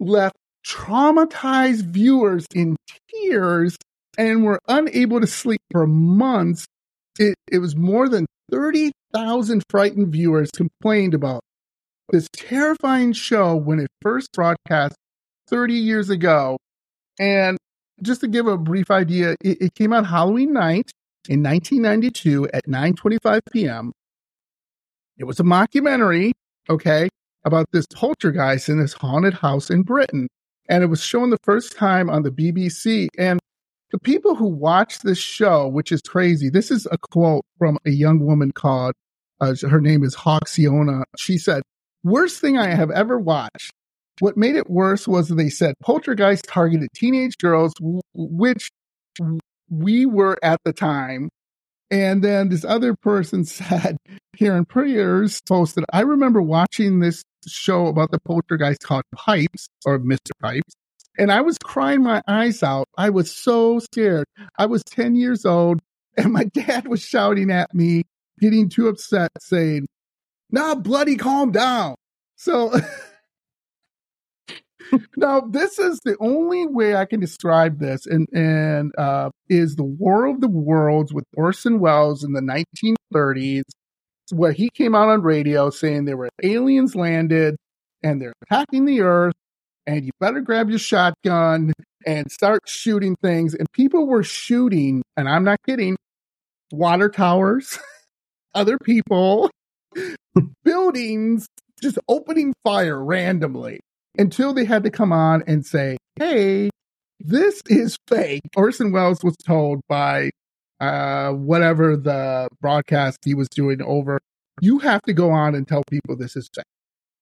[0.01, 0.35] left
[0.67, 2.75] traumatized viewers in
[3.09, 3.77] tears
[4.19, 6.67] and were unable to sleep for months.
[7.17, 11.41] It, it was more than 30,000 frightened viewers complained about
[12.09, 14.95] this terrifying show when it first broadcast
[15.47, 16.57] 30 years ago.
[17.17, 17.57] And
[18.03, 20.91] just to give a brief idea, it, it came out Halloween night
[21.29, 23.91] in 1992 at 9:25 p.m.
[25.17, 26.31] It was a mockumentary,
[26.69, 27.09] okay,
[27.45, 30.27] about this poltergeist in this haunted house in Britain,
[30.67, 33.07] and it was shown the first time on the BBC.
[33.17, 33.39] And
[33.91, 37.89] the people who watched this show, which is crazy, this is a quote from a
[37.89, 38.93] young woman called,
[39.41, 41.03] uh, her name is Hawksiona.
[41.17, 41.63] She said,
[42.03, 43.71] "Worst thing I have ever watched."
[44.19, 48.69] What made it worse was they said poltergeist targeted teenage girls, w- which
[49.69, 51.29] we were at the time.
[51.91, 53.97] And then this other person said,
[54.37, 60.31] Karen Prayers posted, I remember watching this show about the poltergeist called Pipes or Mr.
[60.41, 60.73] Pipes.
[61.17, 62.87] And I was crying my eyes out.
[62.97, 64.25] I was so scared.
[64.57, 65.79] I was 10 years old
[66.17, 68.03] and my dad was shouting at me,
[68.39, 69.87] getting too upset, saying,
[70.51, 71.95] Now, bloody calm down.
[72.35, 72.73] So
[75.17, 79.83] now this is the only way I can describe this, and and uh, is the
[79.83, 83.63] War of the Worlds with Orson Welles in the 1930s,
[84.31, 87.55] where he came out on radio saying there were aliens landed
[88.01, 89.33] and they're attacking the Earth,
[89.87, 91.73] and you better grab your shotgun
[92.05, 93.53] and start shooting things.
[93.53, 95.95] And people were shooting, and I'm not kidding,
[96.71, 97.79] water towers,
[98.53, 99.49] other people,
[100.63, 101.47] buildings,
[101.81, 103.79] just opening fire randomly
[104.17, 106.69] until they had to come on and say, hey,
[107.19, 108.41] this is fake.
[108.55, 110.31] Orson Welles was told by
[110.79, 114.19] uh, whatever the broadcast he was doing over,
[114.61, 116.65] you have to go on and tell people this is fake.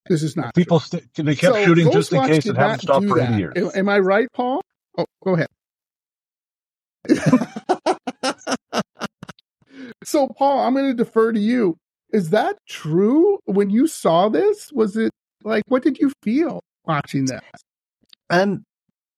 [0.10, 0.54] This is not.
[0.56, 3.20] People st- they kept So shooting just in Ghostwatch case it hadn't stopped do for
[3.20, 3.54] 80 years.
[3.56, 4.62] Am- Am I right, Paul?
[4.98, 5.48] Oh, go ahead.
[10.04, 11.78] so, Paul, I'm going to defer to you.
[12.12, 13.40] Is that true?
[13.46, 15.12] When you saw this, was it
[15.44, 17.44] like what did you feel watching that?
[18.30, 18.64] Um,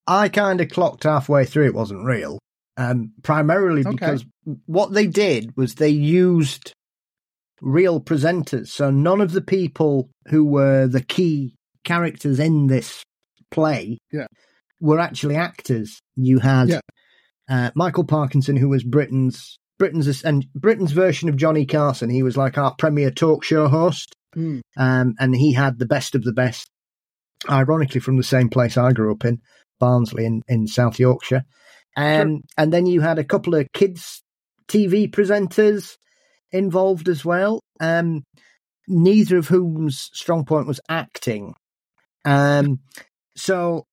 [0.08, 2.40] I kind of clocked halfway through it wasn't real.
[2.78, 3.92] Um, primarily Okay.
[3.92, 4.26] because
[4.66, 6.74] what they did was they used
[7.62, 8.68] real presenters.
[8.68, 13.04] So none of the people who were the key characters in this
[13.52, 14.28] play Yeah.
[14.80, 16.00] were actually actors.
[16.16, 16.80] You had Yeah.
[17.50, 22.10] uh, Michael Parkinson, who was Britain's Britain's and Britain's version of Johnny Carson.
[22.10, 24.60] He was like our premier talk show host Hmm.
[24.78, 26.70] um, and he had the best of the best.
[27.50, 29.40] Ironically, from the same place I grew up in,
[29.80, 31.44] Barnsley in, in South Yorkshire.
[31.96, 34.22] Um, And then you had a couple of kids'
[34.68, 35.96] TV presenters
[36.52, 38.24] involved as well, um,
[38.88, 41.54] neither of whom's strong point was acting.
[42.26, 42.80] Um,
[43.36, 43.86] so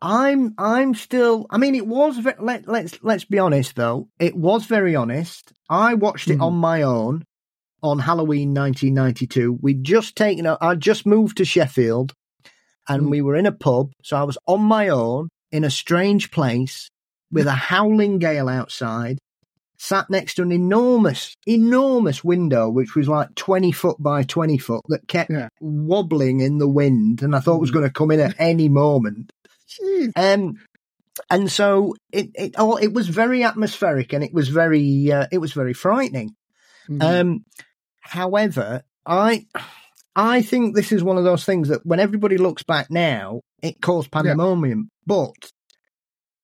[0.00, 1.46] I'm I'm still.
[1.50, 2.18] I mean, it was.
[2.18, 4.08] Ve- let let's let's be honest though.
[4.20, 5.52] It was very honest.
[5.68, 6.42] I watched it Mhm.
[6.42, 7.24] on my own
[7.82, 9.58] on Halloween 1992.
[9.60, 10.46] We'd just taken.
[10.46, 12.12] A, I'd just moved to Sheffield,
[12.88, 13.10] and Mm.
[13.10, 13.90] we were in a pub.
[14.04, 16.88] So I was on my own in a strange place
[17.32, 19.18] with a howling gale outside.
[19.80, 24.82] Sat next to an enormous, enormous window, which was like 20 foot by 20 foot,
[24.88, 25.48] that kept Yeah.
[25.60, 27.74] wobbling in the wind, and I thought it was Mhm.
[27.74, 29.30] going to come in at any moment.
[30.16, 30.58] Um,
[31.30, 35.38] and so it it oh, it was very atmospheric and it was very uh, it
[35.38, 36.34] was very frightening.
[36.88, 37.02] Mhm.
[37.02, 37.44] Um,
[38.00, 39.46] however, I
[40.16, 43.80] I think this is one of those things that when everybody looks back now, it
[43.80, 45.52] caused pandemonium, but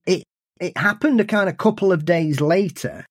[0.06, 0.22] it
[0.60, 3.04] it happened a kind of couple of days later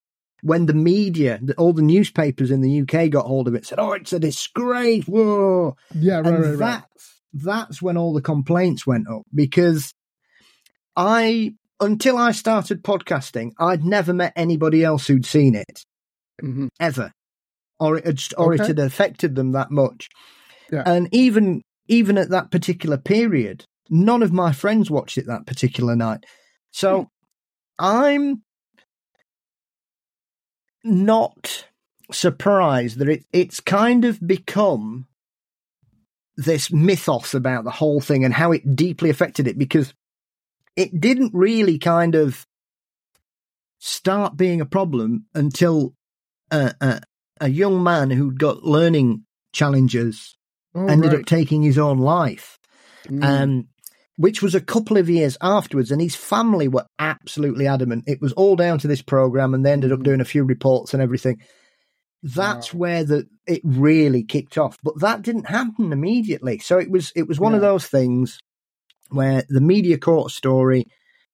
[0.44, 3.80] when the media, the, all the newspapers in the UK got hold of it, said,
[3.80, 6.58] "Oh, it's a disgrace!" Whoa, yeah, right, and right, right.
[6.60, 9.94] that's that's when all the complaints went up because
[10.96, 15.84] I until I started podcasting, I'd never met anybody else who'd seen it
[16.42, 16.68] Mhm.
[16.80, 17.12] ever,
[17.80, 20.10] or it had, or it had affected them that much.
[20.72, 20.84] Yeah.
[20.86, 25.96] And even even at that particular period, none of my friends watched it that particular
[25.96, 26.26] night.
[26.72, 27.06] So Hmm.
[27.80, 28.44] I'm
[30.84, 31.66] not
[32.12, 35.08] surprised that it it's kind of become
[36.36, 39.94] this mythos about the whole thing and how it deeply affected it because
[40.76, 42.46] it didn't really kind of
[43.80, 45.94] start being a problem until
[46.52, 47.02] a, a,
[47.42, 50.36] a young man who'd got learning challenges
[50.76, 51.20] Oh, ended right.
[51.20, 52.60] up taking his own life
[53.08, 53.24] Mm.
[53.24, 53.68] um,
[54.18, 55.92] which was a couple of years afterwards.
[55.92, 58.04] And his family were absolutely adamant.
[58.08, 60.04] It was all down to this program, and they ended up Mhm.
[60.04, 61.42] doing a few reports and everything.
[62.22, 62.80] That's Wow.
[62.80, 64.78] where the it really kicked off.
[64.84, 66.60] But that didn't happen immediately.
[66.60, 68.40] So it was it was one of those things
[69.10, 70.86] where the media caught a story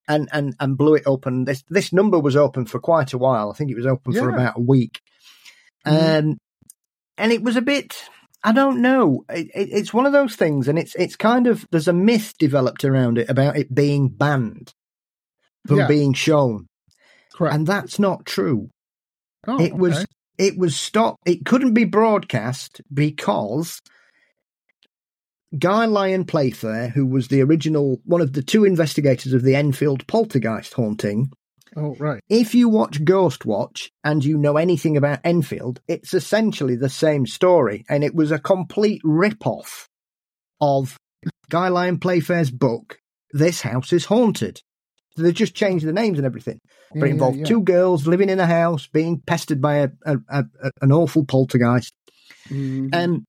[0.07, 1.45] and and and blew it open.
[1.45, 3.51] This this number was open for quite a while.
[3.51, 4.99] I think it was open for about a week.
[5.85, 6.19] Mhm.
[6.31, 6.37] Um,
[7.17, 7.95] and it was a bit.
[8.43, 9.25] I don't know.
[9.29, 12.33] It, it, it's one of those things, and it's it's kind of there's a myth
[12.39, 14.73] developed around it about it being banned
[15.67, 15.87] from Yeah.
[15.87, 16.67] being shown,
[17.33, 17.53] Correct.
[17.55, 18.69] and that's not true.
[19.47, 20.05] oh, it was
[20.37, 21.19] it was stopped.
[21.25, 23.81] It couldn't be broadcast because
[25.57, 30.07] Guy Lyon Playfair, who was the original one of the two investigators of the Enfield
[30.07, 31.31] poltergeist haunting,
[31.75, 32.21] Oh, right.
[32.29, 37.25] if you watch Ghost Watch and you know anything about Enfield, it's essentially the same
[37.25, 39.87] story, and it was a complete rip-off
[40.61, 40.97] of
[41.49, 42.99] Guy Lyon Playfair's book.
[43.31, 44.61] This house is haunted.
[45.15, 46.59] So they just changed the names and everything,
[46.93, 47.45] but Yeah, it yeah, involved yeah.
[47.45, 50.43] two girls living in a house being pestered by a, a, a,
[50.81, 51.93] an awful poltergeist,
[52.47, 52.89] mm-hmm.
[52.93, 53.25] and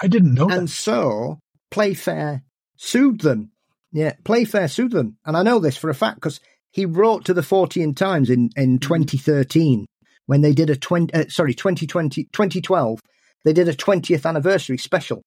[0.00, 0.72] I didn't know and that.
[0.72, 1.38] so
[1.70, 2.42] Playfair
[2.76, 3.50] sued them.
[3.92, 5.16] Yeah, Playfair sued them.
[5.24, 6.40] And I know this for a fact because
[6.76, 8.60] he wrote to the Fortean Times in, Mm-hmm.
[8.60, 9.86] in 2013
[10.26, 13.00] when they did a 20, uh, sorry, 2020, 2012.
[13.44, 15.22] They did a 20th anniversary special.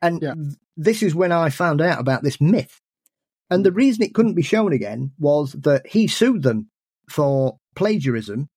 [0.00, 0.34] And Yeah.
[0.76, 2.78] this is when I found out about this myth.
[3.50, 6.68] And the reason it couldn't be shown again was that he sued them
[7.10, 8.48] for plagiarism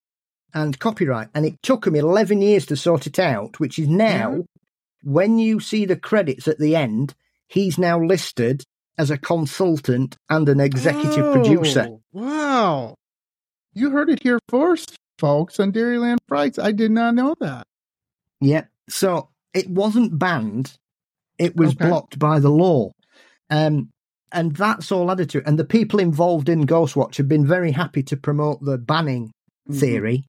[0.53, 1.29] and copyright.
[1.35, 4.41] And it took him 11 years to sort it out, which is now, Yeah.
[5.03, 7.15] when you see the credits at the end,
[7.47, 8.63] he's now listed
[8.99, 11.87] as a consultant and an executive producer.
[11.89, 12.95] Oh, Wow.
[13.73, 16.59] You heard it here first, folks, on Dairyland Frights.
[16.59, 17.65] I did not know that.
[18.41, 18.65] Yeah.
[18.89, 20.73] So it wasn't banned,
[21.37, 21.87] it was Okay.
[21.87, 22.91] blocked by the law.
[23.49, 23.89] Um,
[24.31, 25.47] and that's all added to it.
[25.47, 29.31] And the people involved in Ghostwatch have been very happy to promote the banning
[29.69, 29.79] Mhm.
[29.79, 30.23] theory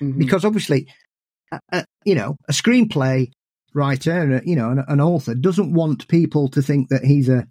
[0.00, 0.18] Mhm.
[0.18, 0.88] because obviously,
[1.52, 3.30] uh, uh, you know, a screenplay
[3.74, 7.46] writer, you know, an, an author doesn't want people to think that he's a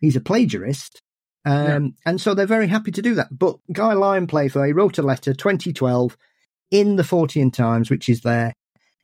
[0.00, 1.00] he's a plagiarist.
[1.44, 3.28] Um, And so they're very happy to do that.
[3.36, 6.16] But Guy Lyon Playfair he wrote a letter 2012
[6.70, 8.52] in the Fortean Times, which is there.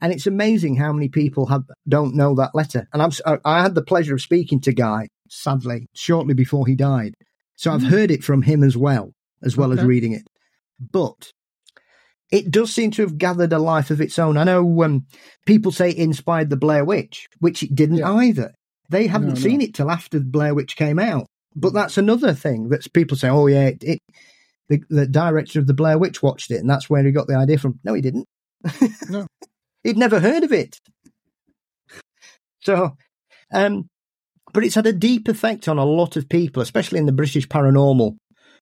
[0.03, 2.87] And it's amazing how many people have don't know that letter.
[2.93, 3.11] And I'm,
[3.45, 7.15] I had the pleasure of speaking to Guy, sadly, shortly before he died.
[7.57, 7.89] So I've Mm.
[7.89, 10.27] heard it from him as well, as well as reading it.
[10.79, 11.33] But
[12.31, 14.37] it does seem to have gathered a life of its own.
[14.37, 15.07] I know um,
[15.47, 18.13] people say it inspired the Blair Witch, which it didn't Yeah.
[18.13, 18.53] either.
[18.89, 19.41] They hadn't No, no.
[19.41, 21.27] seen it till after Blair Witch came out.
[21.55, 23.99] But that's another thing that people say, oh, yeah, it, it,
[24.69, 27.37] the, the director of the Blair Witch watched it, and that's where he got the
[27.37, 27.79] idea from.
[27.85, 28.27] No, he didn't.
[29.09, 29.27] No.
[29.85, 30.79] He'd never heard of it.
[32.61, 32.97] So,
[33.53, 33.89] um,
[34.53, 37.47] but it's had a deep effect on a lot of people, especially in the British
[37.47, 38.17] Paranormal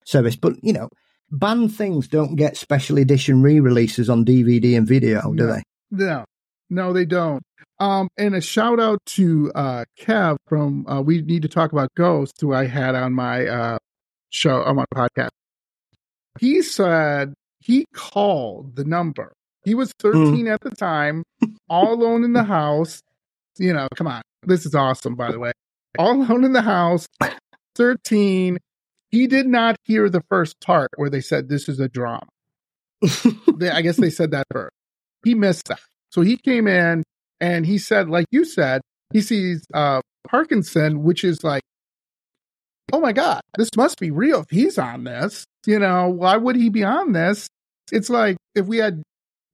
[0.04, 0.36] Service.
[0.36, 0.88] But, you know,
[1.30, 5.52] banned things don't get special edition re releases on DVD and video, do No.
[5.54, 5.62] they?
[5.90, 6.24] No,
[6.70, 7.42] no, they don't.
[7.80, 11.90] Um, and a shout out to uh, Kev from uh, We Need to Talk About
[11.96, 13.78] Ghosts, who I had on my uh,
[14.30, 15.30] show on my podcast.
[16.40, 19.32] He said he called the number.
[19.64, 21.24] He was 13 at the time,
[21.70, 23.00] all alone in the house.
[23.58, 25.14] You know, come on, this is awesome.
[25.14, 25.52] By the way,
[25.98, 27.06] all alone in the house,
[27.76, 28.58] 13.
[29.10, 32.26] He did not hear the first part where they said this is a drama.
[33.56, 34.72] They, I guess they said that first.
[35.24, 35.78] He missed that.
[36.14, 37.02] So he came in
[37.40, 41.62] and he said, like you said, he sees uh, Parkinson, which is like,
[42.92, 45.44] oh my God, this must be real if he's on this.
[45.66, 47.48] You know, why would he be on this?
[47.90, 49.02] It's like if we had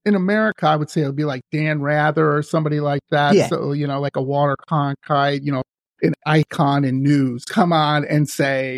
[0.05, 3.33] in America, I would say it would be like Dan Rather or somebody like that.
[3.33, 3.47] Yeah.
[3.47, 5.63] So, you know, like a Walter Cronkite, you know,
[6.03, 8.77] an icon in news come on and say,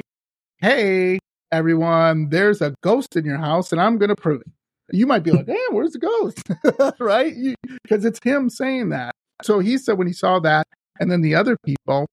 [0.60, 1.20] hey,
[1.52, 4.48] everyone, there's a ghost in your house and I'm going to prove it.
[4.92, 6.44] You might be like, damn, where's the ghost?
[7.00, 7.34] right?
[7.84, 9.14] Because it's him saying that.
[9.42, 10.68] So he said when he saw that,
[11.00, 12.08] and then the other people,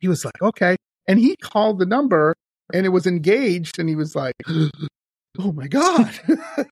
[0.00, 0.76] he was like, okay.
[1.06, 2.34] And he called the number
[2.72, 6.10] and it was engaged and he was like, oh my God,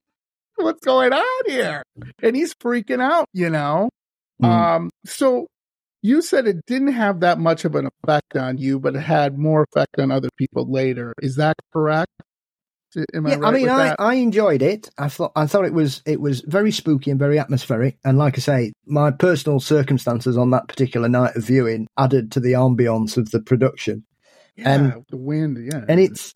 [0.57, 1.82] what's going on here?
[2.22, 3.88] And he's freaking out, you know?
[4.42, 4.46] Mm.
[4.46, 5.46] Um, so
[6.03, 9.38] you said it didn't have that much of an effect on you, but it had
[9.38, 11.12] more effect on other people later.
[11.20, 12.12] Is that correct?
[13.14, 13.95] Am I yeah, right I mean, I?
[13.99, 14.89] I enjoyed it.
[14.97, 17.99] I thought I thought it was it was very spooky and very atmospheric.
[18.05, 22.41] And like I say, my personal circumstances on that particular night of viewing added to
[22.41, 24.05] the ambience of the production.
[24.57, 25.84] yeah, um, the wind, yeah.
[25.89, 26.34] And it's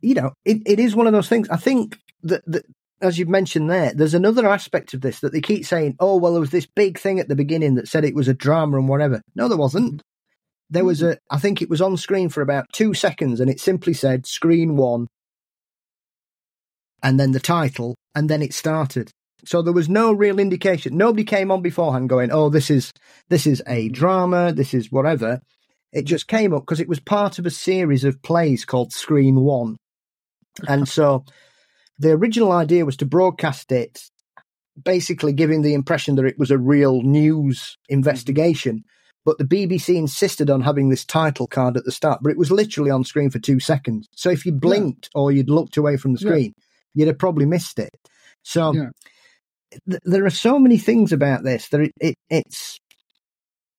[0.00, 1.48] you know it, it is one of those things.
[1.48, 2.64] I think that, that
[3.00, 6.32] as you've mentioned there, there's another aspect of this that they keep saying, oh well,
[6.32, 8.88] there was this big thing at the beginning that said it was a drama and
[8.88, 9.22] whatever.
[9.34, 10.02] No, there wasn't.
[10.70, 11.18] There was a.
[11.30, 14.76] I think it was on screen for about two seconds, and it simply said "screen
[14.76, 15.08] one,"
[17.02, 19.10] and then the title, and then it started.
[19.44, 20.96] So there was no real indication.
[20.96, 22.92] Nobody came on beforehand going, "Oh, this is
[23.28, 24.52] this is a drama.
[24.52, 25.40] This is whatever."
[25.92, 29.40] It just came up because it was part of a series of plays called Screen
[29.40, 29.76] One,
[30.68, 31.24] and so
[31.98, 34.00] the original idea was to broadcast it,
[34.82, 38.84] basically giving the impression that it was a real news investigation.
[39.24, 42.50] But the BBC insisted on having this title card at the start, but it was
[42.50, 44.08] literally on screen for two seconds.
[44.12, 46.30] So if you blinked or you'd looked away from the Yeah.
[46.94, 47.90] You'd have probably missed it.
[48.42, 48.90] So Yeah.
[49.88, 52.78] th- there are so many things about this that it, it, it's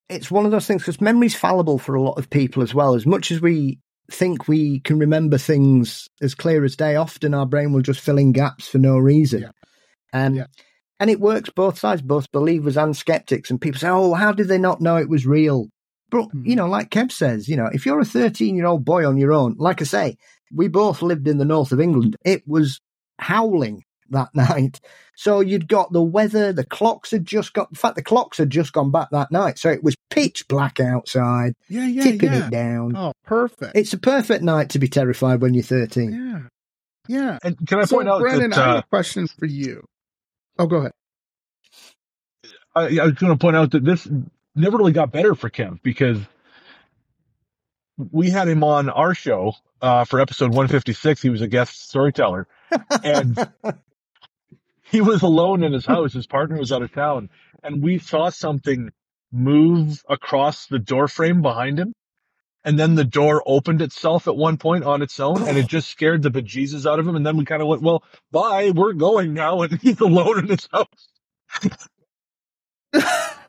[0.10, 2.96] it's one of those things because memory's fallible for a lot of people as well.
[2.96, 3.80] As much as we
[4.12, 8.18] think we can remember things as clear as day, often our brain will just fill
[8.18, 9.42] in gaps for no reason.
[9.44, 9.52] Yeah.
[10.14, 10.46] Um, Yeah.
[11.00, 13.50] And it works both sides, both believers and skeptics.
[13.50, 15.68] And people say, "Oh, how did they not know it was real?"
[16.12, 19.08] But you know, like Kev says, you know, if you're a 13 year old boy
[19.08, 20.18] on your own, like I say,
[20.54, 22.18] we both lived in the north of England.
[22.24, 22.80] It was
[23.22, 24.80] howling that night.
[25.16, 28.50] So you'd got the weather, the clocks had just got, in fact, the clocks had
[28.50, 29.60] just gone back that night.
[29.60, 32.48] So it was pitch black outside, yeah, yeah, tipping yeah.
[32.48, 32.96] it down.
[32.96, 33.76] Oh, perfect.
[33.76, 36.12] It's a perfect night to be terrified when you're 13.
[36.12, 36.40] yeah,
[37.08, 37.38] yeah.
[37.44, 39.86] And can I so, point out Brennan, that I have uh, a question for you.
[40.58, 40.92] Oh, go ahead.
[42.76, 44.08] I, I was going to point out that this
[44.56, 46.18] never really got better for Kev because
[48.12, 51.22] we had him on our show uh, for episode 156.
[51.22, 52.48] He was a guest storyteller,
[53.04, 53.38] and
[54.84, 56.14] he was alone in his house.
[56.14, 57.30] His partner was out of town,
[57.64, 58.92] and we saw something
[59.32, 61.94] move across the door frame behind him.
[62.64, 65.90] and then the door opened itself at one point on its own, and it just
[65.90, 67.16] scared the bejesus out of him.
[67.16, 70.48] And then we kind of went, "Well, bye, we're going now," and he's alone in
[70.48, 71.10] his house.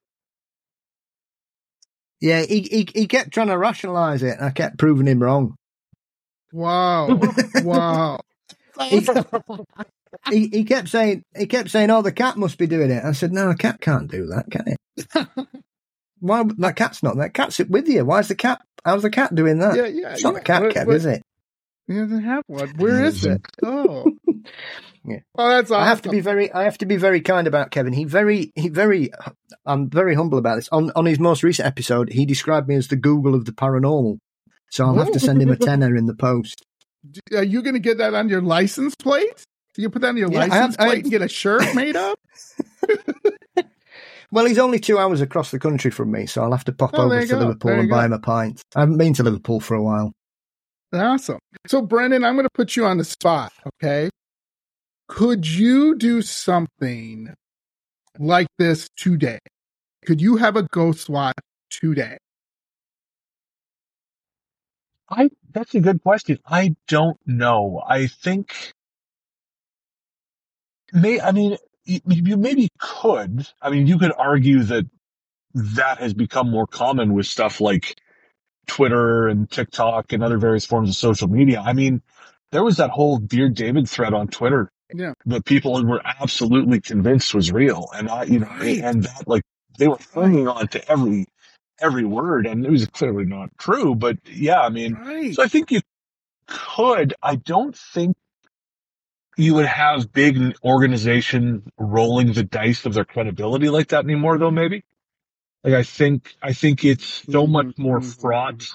[2.20, 5.57] Yeah, he, he he kept trying to rationalise it, and I kept proving him wrong.
[6.53, 7.35] Wow.
[7.55, 8.20] wow.
[8.81, 9.07] He,
[10.31, 13.12] he, he kept saying he kept saying, "Oh, the cat must be doing it." I
[13.12, 15.29] said, "No, a cat can't do that, can it?
[16.20, 18.05] Why that cat's not that cat's it with you?
[18.05, 18.62] Why is the cat?
[18.85, 19.77] How's the cat doing that?
[19.77, 20.12] Yeah, yeah.
[20.12, 20.39] it's not yeah.
[20.39, 21.23] the cat, Kev, is it?
[21.89, 22.68] He doesn't have one.
[22.77, 23.45] Where is it?
[23.64, 24.07] Oh.
[25.05, 25.18] Yeah.
[25.37, 25.83] Oh, that's awesome.
[25.83, 27.93] I have to be very, I have to be very kind about Kevin.
[27.93, 29.11] He very, he very,
[29.66, 30.68] I'm very humble about this.
[30.70, 34.18] On on his most recent episode, he described me as the Google of the paranormal.
[34.70, 35.57] So I'll have to send him a oh.
[35.57, 36.64] tenner in the post.
[37.34, 39.44] Are you going to get that on your license plate?
[39.76, 41.96] You put that on your Yeah, license have- I- plate and get a shirt made
[41.96, 42.18] up?
[44.30, 46.90] Well, he's only two hours across the country from me, so I'll have to pop
[46.94, 47.38] Oh, over to go.
[47.38, 48.62] Liverpool There and buy him a pint.
[48.74, 50.12] I haven't been to Liverpool for a while.
[50.94, 51.38] Awesome.
[51.66, 53.53] So, Brennan, I'm going to put you on the spot.
[53.82, 54.09] Okay.
[55.09, 57.34] Could you do something
[58.18, 59.38] like this today?
[60.07, 61.34] Could you have a ghost watch
[61.70, 62.16] today?
[65.13, 66.39] I that's a good question.
[66.47, 67.83] I don't know.
[67.87, 68.73] I think
[70.93, 73.47] may I mean you, you maybe could.
[73.61, 74.87] I mean, you could argue that
[75.55, 77.97] that has become more common with stuff like
[78.69, 81.61] Twitter and TikTok and other various forms of social media.
[81.61, 82.03] I mean,
[82.53, 85.15] there was that whole Dear David thread on Twitter Yeah.
[85.27, 88.81] that people were absolutely convinced was real, and I, you know, Right.
[88.81, 89.43] and that like
[89.79, 91.27] they were hanging on to every
[91.83, 93.97] every word, and it was clearly not true.
[93.97, 95.35] But yeah, I mean, Right.
[95.35, 95.83] so I think you
[96.49, 97.14] could.
[97.22, 98.16] I don't think
[99.39, 104.53] you would have big organization rolling the dice of their credibility like that anymore, though.
[104.53, 104.85] Maybe.
[105.64, 108.20] Like I think I think it's so much more Mhm.
[108.20, 108.66] fraught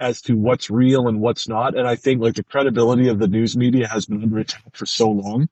[0.00, 3.28] as to what's real and what's not, and I think like the credibility of the
[3.28, 5.48] news media has been under attack for so long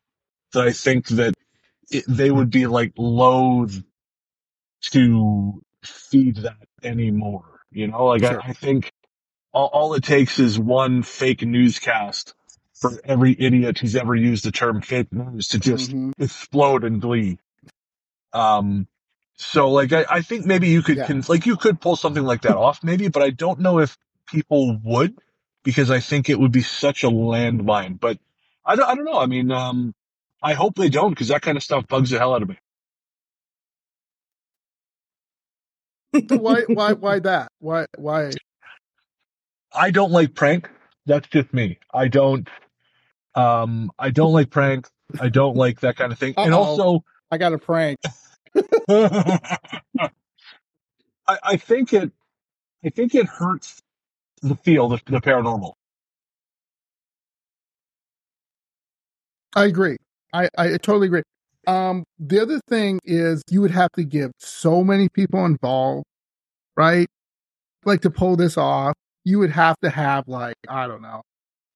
[0.55, 1.35] that I think that
[1.91, 3.83] it, they would be like loath
[4.93, 7.45] to feed that anymore.
[7.71, 8.41] You know, like Sure.
[8.41, 8.93] I, I think
[9.53, 12.35] all, all it takes is one fake newscast
[12.75, 16.13] for every idiot who's ever used the term fake news to just Mhm.
[16.19, 17.39] explode in glee.
[18.33, 18.87] Um,
[19.37, 21.07] so like I, I think maybe you could Yeah.
[21.07, 23.97] con- like you could pull something like that off maybe, but I don't know if
[24.27, 25.19] people would
[25.65, 27.99] because I think it would be such a landmine.
[27.99, 28.19] But
[28.65, 29.19] I don't, I don't know.
[29.19, 29.95] I mean, um,
[30.43, 32.59] I hope they don't because that kind of stuff bugs the hell out of me.
[36.13, 37.49] Why, why, why that?
[37.61, 38.31] Why, why?
[39.73, 40.69] I don't like prank.
[41.07, 41.79] That's just me.
[41.93, 42.49] I don't.
[43.35, 44.89] Um, I don't like prank.
[45.21, 46.35] I don't like that kind of thing.
[46.37, 46.63] And Uh-oh.
[46.63, 47.99] also, I got a prank.
[48.89, 50.09] I,
[51.27, 52.11] I think it.
[52.85, 53.81] I think it hurts
[54.43, 55.75] the feel, the, the paranormal.
[59.57, 59.97] I agree.
[60.33, 61.23] I, I totally agree.
[61.69, 66.07] Um, the other thing is you would have to give so many people involved,
[66.77, 67.09] right?
[67.85, 68.95] Like to pull this off,
[69.25, 71.23] you would have to have like, I don't know,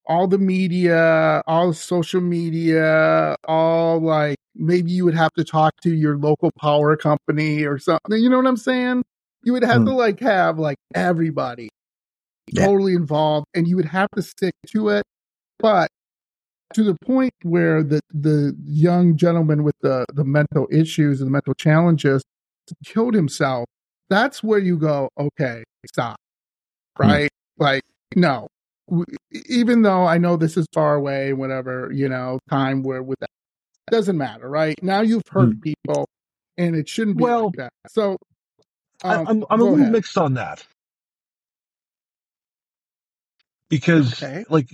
[0.07, 5.73] all the media, all the social media, all like maybe you would have to talk
[5.83, 8.21] to your local power company or something.
[8.23, 9.05] You know what I'm saying?
[9.45, 9.87] You would have Hmm.
[9.87, 11.71] to like have like everybody
[12.53, 12.65] Yeah.
[12.67, 15.05] totally involved and you would have to stick to it.
[15.59, 15.89] But
[16.75, 21.33] to the point where the the young gentleman with the the mental issues and the
[21.33, 22.23] mental challenges
[22.85, 23.67] killed himself
[24.09, 26.17] that's where you go okay stop.
[26.99, 27.31] Right?
[27.59, 27.83] Like
[28.15, 28.49] no.
[29.47, 33.31] Even though i know this is far away whatever you know time where with that
[33.91, 34.75] doesn't matter right?
[34.83, 36.07] Now you've hurt people
[36.59, 37.73] and it shouldn't be Well, like that.
[37.89, 38.17] So
[39.05, 39.93] I, um, I'm, I'm a little ahead.
[39.93, 40.65] mixed on that.
[43.69, 44.45] Because, Okay.
[44.51, 44.69] like,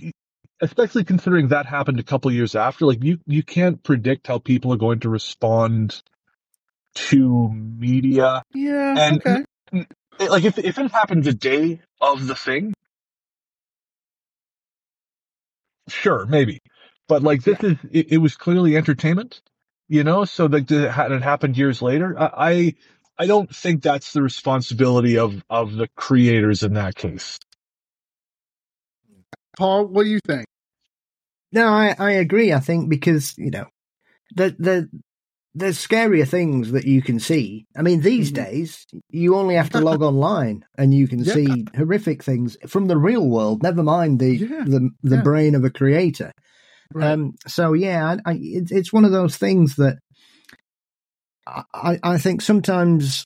[0.61, 4.73] especially considering that happened a couple years after, like, you you can't predict how people
[4.73, 6.01] are going to respond
[6.95, 8.43] to media.
[8.53, 9.43] yeah And- okay
[10.19, 12.73] like, if if it happened the day of the thing,
[15.89, 16.59] sure, maybe,
[17.07, 19.41] but like this is it, it was clearly entertainment,
[19.89, 20.25] you know.
[20.25, 22.19] So like, it happened years later.
[22.19, 22.75] I, I
[23.19, 27.39] I don't think that's the responsibility of of the creators in that case.
[29.57, 30.45] paul what do you think
[31.51, 32.53] No, I, I agree.
[32.53, 33.65] I think because you know,
[34.35, 34.89] the the
[35.55, 37.65] there's scarier things that you can see.
[37.75, 38.35] I mean, these Mhm.
[38.35, 41.33] days you only have to log online and you can Yeah.
[41.33, 43.63] see horrific things from the real world.
[43.63, 44.63] Never mind the Yeah.
[44.65, 45.21] the the Yeah.
[45.23, 46.31] brain of a creator.
[46.93, 47.11] Right.
[47.11, 49.97] Um, so yeah, I, I, it's it's one of those things that
[51.47, 53.25] I, I I think sometimes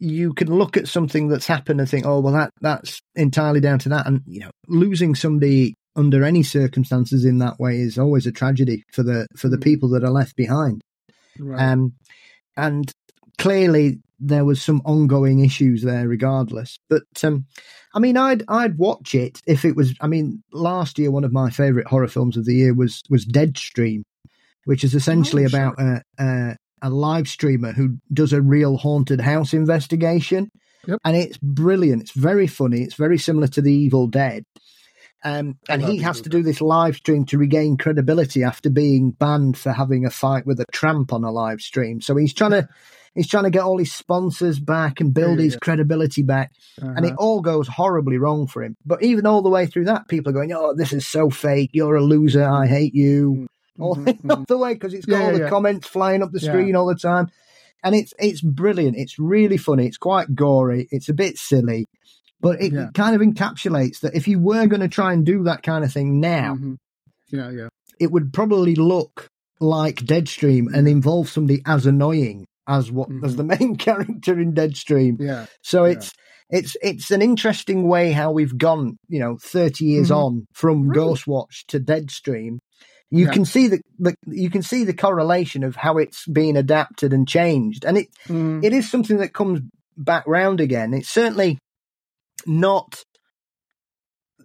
[0.00, 3.78] you can look at something that's happened and think, oh, well, that that's entirely down
[3.78, 4.06] to that.
[4.06, 8.84] And, you know, losing somebody under any circumstances in that way is always a tragedy
[8.92, 9.62] for the for the Mm.
[9.62, 10.82] people that are left behind.
[11.38, 11.60] Right.
[11.72, 11.94] Um,
[12.56, 12.92] and
[13.38, 16.78] clearly there was some ongoing issues there regardless.
[16.88, 17.46] But um,
[17.94, 19.94] I mean, I'd I'd watch it if it was.
[20.00, 23.26] I mean, last year one of my favourite horror films of the year was was
[23.26, 24.02] Deadstream,
[24.64, 25.60] which is essentially Oh, sure.
[25.60, 30.50] about a, a a live streamer who does a real haunted house investigation.
[30.86, 30.98] Yep.
[31.04, 32.02] And it's brilliant.
[32.02, 32.82] It's very funny.
[32.82, 34.44] It's very similar to The Evil Dead.
[35.24, 39.56] Um, and he has to do this live stream to regain credibility after being banned
[39.56, 42.02] for having a fight with a tramp on a live stream.
[42.02, 42.68] So he's trying to
[43.14, 45.56] he's trying to get all his sponsors back and build Yeah, his yeah.
[45.56, 45.60] Uh-huh.
[45.62, 46.52] credibility back.
[46.80, 48.76] And it all goes horribly wrong for him.
[48.84, 51.70] But even all the way through that, people are going, "Oh, this is so fake.
[51.72, 52.44] You're a loser.
[52.44, 53.46] I hate you."
[53.78, 54.46] All Mhm, mhm.
[54.46, 56.94] the way because it's got Yeah, all the comments flying up the screen all the
[56.94, 57.28] time,
[57.82, 58.96] and it's it's brilliant.
[58.98, 59.86] It's really funny.
[59.86, 60.86] It's quite gory.
[60.90, 61.86] It's a bit silly,
[62.40, 62.88] but it Yeah.
[62.94, 65.92] kind of encapsulates that if you were going to try and do that kind of
[65.92, 66.76] thing now, Mhm.
[67.30, 67.68] Yeah, yeah.
[68.00, 69.28] it would probably look
[69.60, 73.36] like Deadstream and involve somebody as annoying as what as Mhm.
[73.36, 75.16] the main character in Deadstream.
[75.20, 75.46] Yeah.
[75.62, 75.92] So Yeah.
[75.92, 76.12] it's
[76.50, 80.16] it's it's an interesting way how we've gone, you know, thirty years Mhm.
[80.16, 81.12] on from Really?
[81.14, 82.58] Ghostwatch to Deadstream.
[83.10, 83.32] You Yeah.
[83.32, 87.26] can see the, the you can see the correlation of how it's been adapted and
[87.26, 88.62] changed, and it Mm.
[88.64, 89.60] it is something that comes
[89.96, 90.92] back round again.
[90.92, 91.58] It's certainly
[92.46, 93.04] not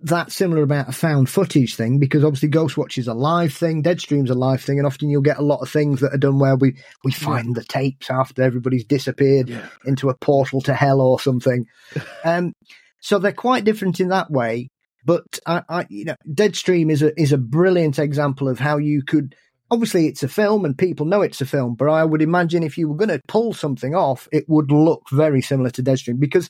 [0.02, 4.30] that similar about a found footage thing because obviously Ghostwatch is a live thing, Deadstream's
[4.30, 6.56] a live thing, and often you'll get a lot of things that are done where
[6.56, 9.68] we we find the tapes after everybody's disappeared Yeah.
[9.86, 11.66] into a portal to hell or something.
[12.24, 12.54] Um,
[13.02, 14.70] so they're quite different in that way.
[15.06, 19.02] But I, I, you know, Deadstream is a is a brilliant example of how you
[19.04, 19.36] could.
[19.72, 21.76] Obviously, it's a film, and people know it's a film.
[21.76, 25.04] But I would imagine if you were going to pull something off, it would look
[25.12, 26.50] very similar to Deadstream because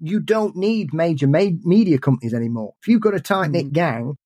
[0.00, 2.74] you don't need major ma- media companies anymore.
[2.82, 4.16] If you've got a tight knit gang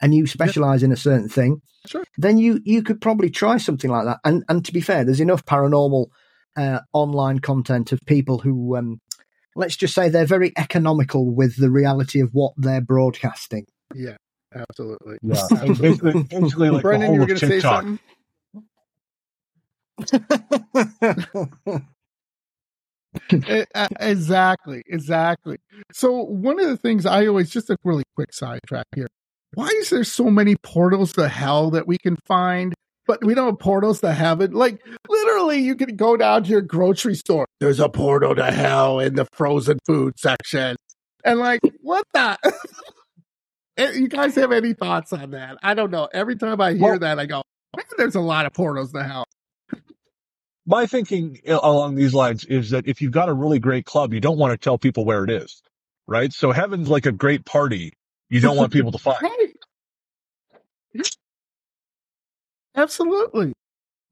[0.00, 2.04] and you specialize in a certain thing, Sure.
[2.18, 4.18] then you you could probably try something like that.
[4.24, 6.06] And and to be fair, there's enough paranormal
[6.56, 9.00] uh, online content of people who, um,
[9.54, 13.66] let's just say, they're very economical with the reality of what they're broadcasting.
[13.94, 14.16] Yeah.
[14.54, 15.18] Absolutely.
[15.22, 15.42] Yeah.
[15.50, 17.98] And basically, basically like Brennan, you whole were going to say something?
[23.30, 24.82] Eh, uh, exactly.
[24.86, 25.56] Exactly.
[25.92, 29.08] So one of the things I always just a really quick sidetrack here.
[29.54, 32.74] Why is there so many portals to hell that we can find,
[33.06, 34.52] but we don't have portals to heaven?
[34.52, 37.46] Like literally, you can go down to your grocery store.
[37.60, 40.76] There's a portal to hell in the frozen food section,
[41.24, 42.36] and like, what the?
[43.78, 45.58] Eh, you guys have any thoughts on that?
[45.62, 46.08] I don't know.
[46.14, 47.42] Every time I hear Well- that, I go,
[47.76, 49.26] "Man, "There's a lot of portals to hell."
[50.66, 54.20] My thinking along these lines is that if you've got a really great club, you
[54.20, 55.62] don't want to tell people where it is,
[56.08, 56.32] right?
[56.32, 57.92] So heaven's like a great party.
[58.30, 59.18] You don't want people to find.
[60.94, 61.10] Right.
[62.74, 63.52] Absolutely.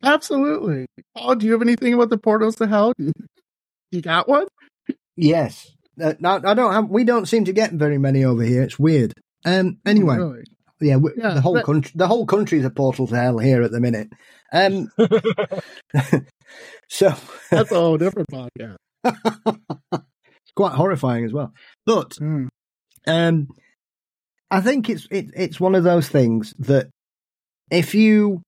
[0.02, 0.86] Absolutely.
[1.16, 2.92] Paul, do you have anything about the portals to hell?
[3.90, 4.46] You got one?
[5.16, 5.70] yes,
[6.02, 6.72] uh, no, I don't.
[6.72, 8.62] Have, we don't seem to get very many over here.
[8.62, 9.12] It's weird.
[9.44, 9.78] Um.
[9.86, 10.44] Anyway, Really?
[10.80, 13.38] yeah, we, Yeah, the whole but- country, the whole country is a portal to hell
[13.38, 14.08] here at the minute.
[14.52, 14.88] Um.
[16.88, 17.14] so
[17.50, 18.76] That's a whole different podcast.
[19.04, 21.52] it's quite horrifying as well.
[21.86, 22.46] But Hmm.
[23.06, 23.48] um,
[24.50, 26.88] I think it's it, it's one of those things that
[27.70, 28.42] if you,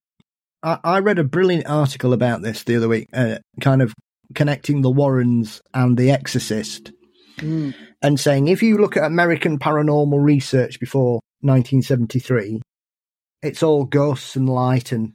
[0.62, 3.92] I, I read a brilliant article about this the other week, uh, kind of
[4.34, 6.92] connecting the Warrens and The Exorcist,
[7.40, 7.70] Hmm.
[8.02, 12.60] and saying if you look at American paranormal research before 1973,
[13.42, 15.12] it's all ghosts and light and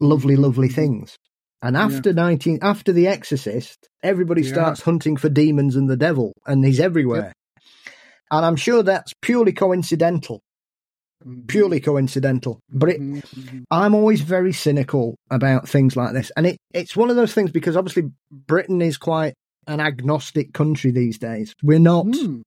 [0.00, 1.16] lovely, lovely things.
[1.62, 1.82] And Yeah.
[1.84, 4.48] after 19, after The Exorcist, everybody Yeah.
[4.48, 7.32] starts hunting for demons and the devil, and he's everywhere.
[8.30, 10.40] And I'm sure that's purely coincidental,
[11.46, 12.60] purely coincidental.
[12.70, 13.64] But it, Mhm, mhm.
[13.70, 16.32] I'm always very cynical about things like this.
[16.36, 19.34] And it, it's one of those things because obviously Britain is quite
[19.68, 21.54] an agnostic country these days.
[21.62, 22.40] We're not Hmm.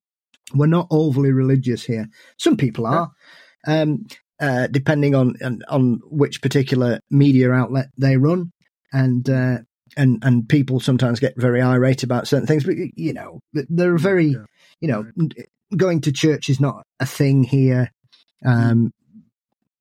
[0.54, 2.08] we're not overly religious here.
[2.38, 3.10] Some people are,
[3.66, 4.06] um,
[4.40, 8.52] uh, depending on, on on which particular media outlet they run,
[8.96, 9.58] and uh,
[9.98, 12.64] and and people sometimes get very irate about certain things.
[12.64, 14.46] But you know, they're very, Yeah.
[14.80, 15.06] you know,
[15.76, 17.92] going to church is not a thing here.
[18.46, 18.92] Um,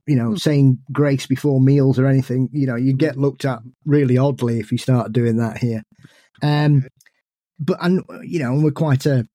[0.06, 0.36] you know, Hmm.
[0.36, 4.70] saying grace before meals or anything, you know, you get looked at really oddly if
[4.70, 5.82] you start doing that here.
[6.42, 6.84] Um,
[7.58, 9.26] but and you know, we're quite a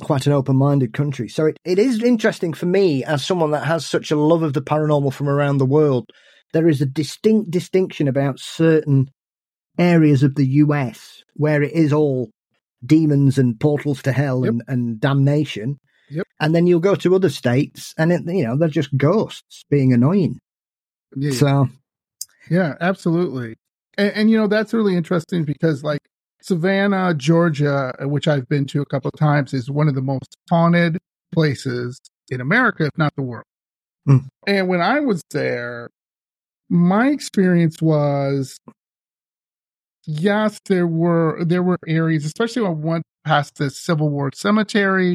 [0.00, 3.86] quite an open-minded country, so it, it is interesting for me as someone that has
[3.86, 6.10] such a love of the paranormal from around the world.
[6.52, 9.10] There is a distinct distinction about certain
[9.78, 12.30] areas of the US where it is all
[12.84, 14.50] demons and portals to hell Yep.
[14.52, 15.78] and, and damnation.
[16.10, 16.26] Yep.
[16.40, 19.92] And then you'll go to other states and it, you know, they're just ghosts being
[19.92, 20.38] annoying.
[21.16, 21.68] Yeah, So
[22.50, 23.56] yeah, absolutely.
[23.96, 26.00] And, and you know that's really interesting because like
[26.40, 30.36] Savannah, Georgia, which I've been to a couple of times, is one of the most
[30.48, 30.98] haunted
[31.32, 33.44] places in America, if not the world.
[34.06, 34.18] Hmm.
[34.46, 35.90] And when I was there,
[36.68, 38.58] my experience was
[40.08, 45.14] yes, there were there were areas, especially when I went past the Civil War cemetery,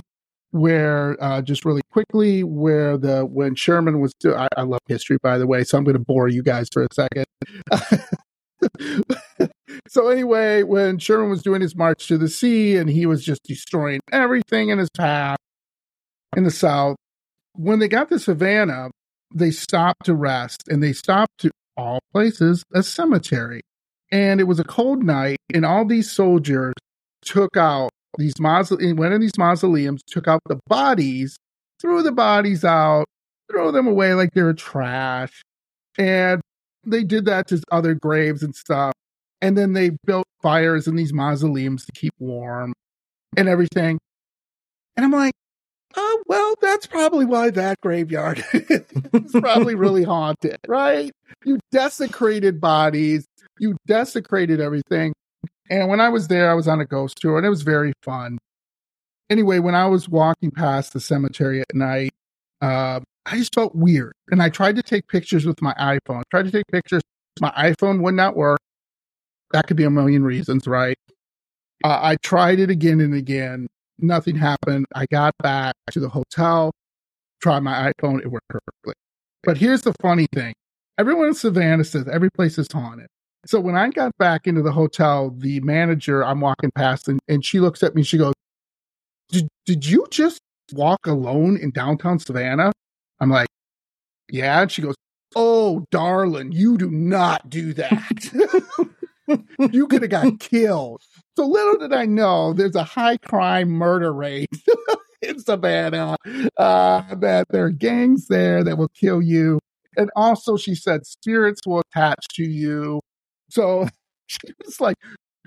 [0.52, 5.18] where uh, just really quickly, where the when Sherman was, do- I, I love history
[5.22, 7.26] by the way, so I'm going to bore you guys for a second.
[9.88, 13.42] so anyway, when Sherman was doing his march to the sea, and he was just
[13.44, 15.38] destroying everything in his path
[16.38, 16.96] in the South,
[17.56, 18.92] when they got to Savannah,
[19.34, 23.62] they stopped to rest, and they stopped to all places a cemetery.
[24.12, 26.74] And it was a cold night, and all these soldiers
[27.24, 31.36] took out these mausoleums, went in these mausoleums, took out the bodies,
[31.82, 33.06] threw the bodies out,
[33.50, 35.42] throw them away like they were trash,
[35.98, 36.42] and
[36.86, 38.94] they did that to other graves and stuff,
[39.42, 42.74] and then they built fires in these mausoleums to keep warm
[43.36, 43.98] and everything,
[44.96, 45.34] and I'm like.
[45.96, 51.12] Oh, well, that's probably why that graveyard is probably really haunted, right?
[51.46, 53.26] You desecrated bodies,
[53.60, 55.14] you desecrated everything.
[55.70, 57.94] And when I was there, I was on a ghost tour and it was very
[58.04, 58.38] fun.
[59.30, 62.12] Anyway, when I was walking past the cemetery at night,
[62.62, 64.14] uh, I just felt weird.
[64.30, 66.20] And I tried to take pictures with my iPhone.
[66.20, 67.02] I tried to take pictures.
[67.40, 68.60] My iPhone would not work.
[69.52, 70.98] That could be a million reasons, right?
[71.84, 73.68] Uh, I tried it again and again.
[74.00, 74.86] Nothing happened.
[74.96, 76.72] I got back to the hotel,
[77.42, 78.22] tried my iPhone.
[78.22, 78.94] It worked perfectly.
[79.44, 80.54] But here's the funny thing
[80.98, 83.08] everyone in Savannah says every place is haunted.
[83.46, 87.44] So when I got back into the hotel, the manager, I'm walking past and, and
[87.44, 88.34] she looks at me, she goes,
[89.30, 90.40] did, did you just
[90.72, 92.72] walk alone in downtown Savannah?
[93.20, 93.48] I'm like,
[94.30, 94.62] yeah.
[94.62, 94.96] And she goes,
[95.36, 98.88] Oh, darling, you do not do that.
[99.72, 101.02] you could have got killed.
[101.38, 104.50] So little did I know there's a high crime murder rate
[105.22, 106.18] in Savannah,
[106.58, 109.60] uh, that there are gangs there that will kill you.
[109.96, 113.02] And also, she said spirits will attach to you.
[113.50, 113.88] So
[114.28, 114.98] she was like,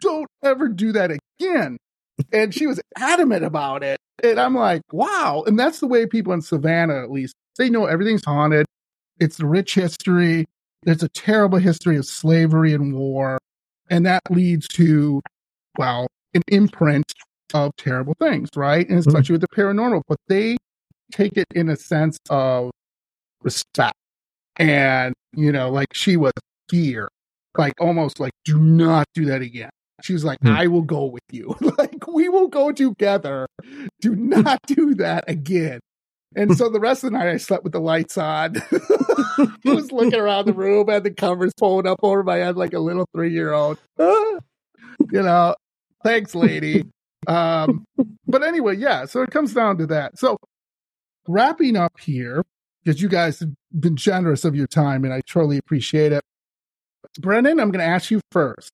[0.01, 1.79] don't ever do that again.
[2.33, 3.99] And she was adamant about it.
[4.22, 5.45] And I'm like, wow.
[5.47, 8.66] And that's the way people in Savannah, at least, they know everything's haunted.
[9.20, 10.47] It's rich history.
[10.83, 13.39] There's a terrible history of slavery and war.
[13.91, 15.22] And that leads to,
[15.78, 17.12] well, an imprint
[17.55, 18.89] of terrible things, right?
[18.89, 20.03] And especially with the paranormal.
[20.09, 20.57] But they
[21.12, 22.70] take it in a sense of
[23.43, 23.95] respect.
[24.57, 26.32] And, you know, like she was
[26.68, 27.09] fear,
[27.57, 29.70] like almost like, do not do that again.
[30.03, 30.49] She was like, Hmm.
[30.49, 31.55] I will go with you.
[31.78, 33.47] like, we will go together.
[34.01, 35.80] Do not do that again.
[36.35, 38.57] And so the rest of the night, I slept with the lights on.
[38.70, 42.74] I was looking around the room, had the covers pulled up over my head like
[42.74, 43.79] a little three year old.
[43.99, 44.41] you
[45.12, 45.55] know,
[46.05, 46.85] thanks, lady.
[47.27, 47.85] Um,
[48.27, 50.18] but anyway, yeah, so it comes down to that.
[50.18, 50.37] So
[51.27, 52.43] wrapping up here,
[52.85, 56.22] because you guys have been generous of your time and I truly appreciate it.
[57.18, 58.70] Brennan, I'm going to ask you first.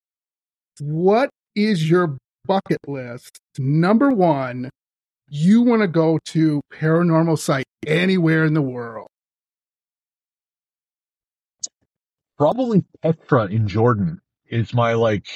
[0.80, 3.38] What is your bucket list?
[3.58, 4.70] Number one,
[5.32, 9.08] you want to go to paranormal site anywhere in the world.
[12.38, 15.26] Probably Petra in Jordan is my like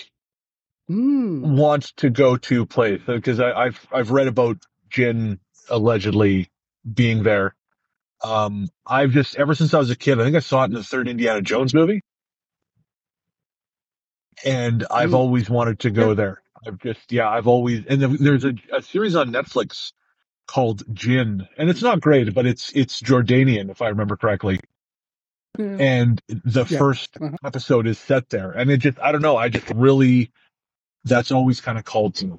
[0.91, 1.57] Mm.
[1.57, 4.59] want to go to place because I've I've read about
[4.91, 5.41] Jinn
[5.71, 6.51] allegedly
[6.95, 7.55] being there.
[8.25, 10.75] Um, I've just ever since I was a kid, I think I saw it in
[10.75, 12.03] the third Indiana Jones movie,
[14.45, 15.15] and I've Mm.
[15.15, 16.15] always wanted to go Yeah.
[16.15, 16.43] there.
[16.67, 19.93] I've just yeah, I've always and there's a, a series on Netflix
[20.49, 24.61] called Jinn, and it's not great, but it's it's Jordanian if I remember correctly,
[25.59, 25.77] Yeah.
[25.79, 26.79] and the Yeah.
[26.79, 27.37] first Uh-huh.
[27.45, 30.33] episode is set there, and it just I don't know, I just really
[31.05, 32.39] that's always kind of called to me.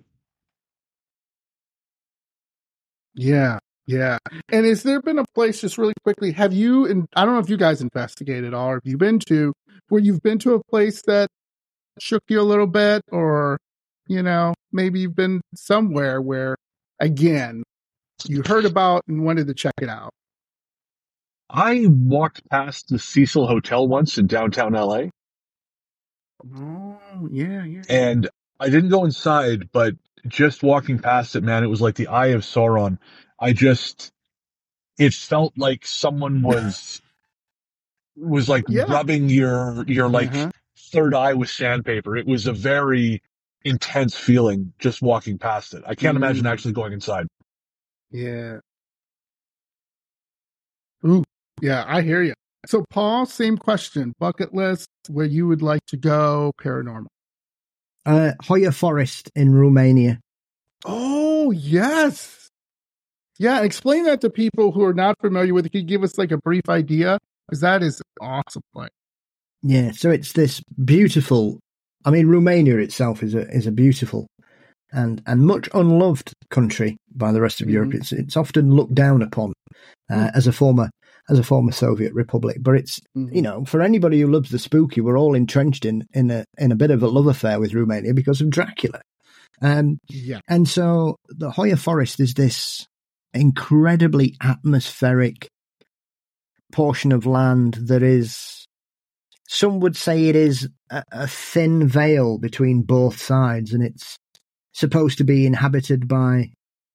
[3.15, 4.17] Yeah, yeah.
[4.49, 6.31] And has there been a place just really quickly?
[6.33, 9.19] Have you and I don't know if you guys investigated all or have you been
[9.27, 9.53] to
[9.89, 11.29] where you've been to a place that
[11.99, 13.57] shook you a little bit, or
[14.07, 16.55] you know, maybe you've been somewhere where
[16.99, 17.63] again
[18.25, 20.09] you heard about and wanted to check it out.
[21.49, 25.05] I walked past the Cecil Hotel once in downtown LA
[26.55, 26.99] Oh,
[27.31, 27.81] yeah, yeah.
[27.89, 28.29] and
[28.59, 29.95] I didn't go inside, but
[30.27, 32.97] just walking past it, man, it was like the eye of Sauron.
[33.39, 34.11] I just,
[34.99, 37.01] it felt like someone was,
[38.15, 38.85] was like Yeah.
[38.87, 40.51] rubbing your, your like Uh-huh.
[40.91, 42.15] third eye with sandpaper.
[42.17, 43.21] It was a very
[43.67, 45.83] intense feeling just walking past it.
[45.85, 46.23] I can't Mm.
[46.23, 47.27] imagine actually going inside.
[48.11, 48.59] Yeah.
[51.05, 51.23] Ooh,
[51.61, 52.33] yeah, I hear you.
[52.65, 54.13] So, Paul, same question.
[54.19, 57.07] Bucket list where you would like to go paranormal.
[58.05, 60.19] Uh, Hoia Forest in Romania.
[60.85, 62.47] Oh, yes.
[63.37, 65.71] Yeah, explain that to people who are not familiar with it.
[65.71, 67.19] Can you give us like a brief idea?
[67.47, 68.89] Because that is an awesome place.
[69.61, 71.59] Yeah, so it's this beautiful.
[72.05, 74.27] I mean, Romania itself is a is a beautiful
[74.91, 77.89] and and much unloved country by the rest of Europe.
[77.91, 77.95] Mhm.
[77.95, 79.53] It's it's often looked down upon
[80.09, 80.89] uh, as a former
[81.29, 83.35] as a former Soviet republic, but it's Mm-hmm.
[83.35, 86.71] you know for anybody who loves the spooky, we're all entrenched in in a in
[86.71, 89.01] a bit of a love affair with Romania because of Dracula.
[89.61, 90.39] Um, Yeah.
[90.47, 92.85] and so the Hoia Forest is this
[93.33, 95.47] incredibly atmospheric
[96.71, 98.66] portion of land that is,
[99.47, 104.17] some would say it is a, a thin veil between both sides, and it's
[104.73, 106.51] supposed to be inhabited by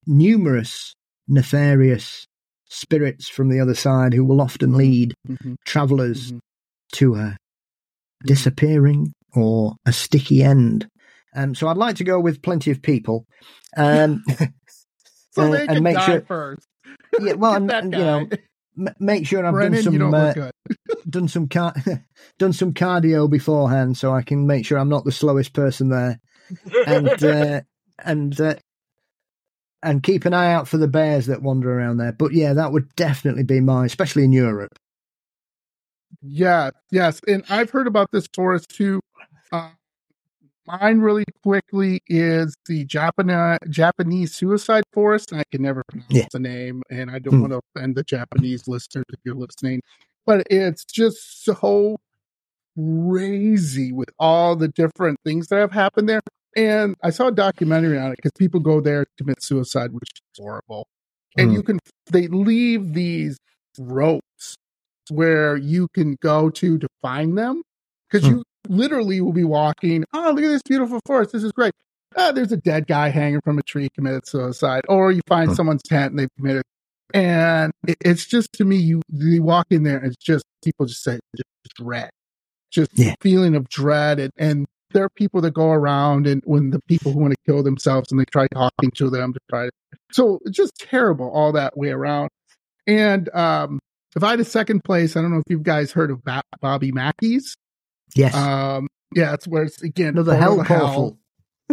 [0.06, 0.94] numerous
[1.28, 2.26] nefarious
[2.68, 5.56] spirits from the other side who will often lead Mhm.
[5.66, 6.38] travelers Mhm.
[6.92, 7.36] to a
[8.24, 10.86] disappearing or a sticky end.
[11.34, 13.24] Um, so I'd like to go with plenty of people.
[13.76, 14.22] Um,
[15.34, 16.66] So Uh, they and can make sure- first.
[17.18, 18.28] yeah, well, and, and, you know,
[18.78, 20.34] m- make sure I've Brennan, done some uh,
[21.08, 21.74] done some car-
[22.38, 26.20] done some cardio beforehand, so I can make sure I'm not the slowest person there,
[26.86, 27.60] and uh,
[28.04, 28.54] and uh,
[29.82, 32.12] and keep an eye out for the bears that wander around there.
[32.12, 34.72] But yeah, that would definitely be mine, especially in Europe.
[36.20, 37.20] Yeah, yes.
[37.26, 39.00] And I've heard about this forest too.
[39.50, 39.70] Uh,
[40.66, 45.32] mine really quickly is the Japanese Japanese suicide forest.
[45.32, 46.26] And I can never pronounce Yeah.
[46.32, 47.40] the name, and I don't Hmm.
[47.42, 49.80] want to offend the Japanese listeners if you're listening.
[50.26, 51.96] But it's just so
[52.76, 56.20] crazy with all the different things that have happened there.
[56.56, 60.08] And I saw a documentary on it because people go there to commit suicide, which
[60.14, 60.86] is horrible.
[61.38, 61.56] And Hmm.
[61.56, 61.78] you can,
[62.10, 63.38] they leave these
[63.78, 64.56] ropes
[65.10, 67.62] where you can go to to find them
[68.10, 68.34] because Hmm.
[68.34, 70.04] you literally will be walking.
[70.12, 71.32] Oh, look at this beautiful forest.
[71.32, 71.72] This is great.
[72.16, 74.82] Ah, there's a dead guy hanging from a tree, committed suicide.
[74.88, 75.54] Or you find Hmm.
[75.54, 76.62] someone's tent and they've committed.
[77.14, 80.86] And it, it's just to me, you, you walk in there and it's just people
[80.86, 82.10] just say just dread,
[82.70, 83.14] just Yeah.
[83.20, 84.18] feeling of dread.
[84.20, 87.38] And, and there are people that go around and when the people who want to
[87.50, 89.70] kill themselves and they try talking to them to try to,
[90.12, 92.28] so it's just terrible all that way around.
[92.86, 93.78] And um,
[94.16, 96.42] if I had a second place, I don't know if you guys heard of ba-
[96.60, 97.56] Bobby Mackey's.
[98.14, 101.18] Yes, Um, yeah, it's where it's again another portal hell to portal.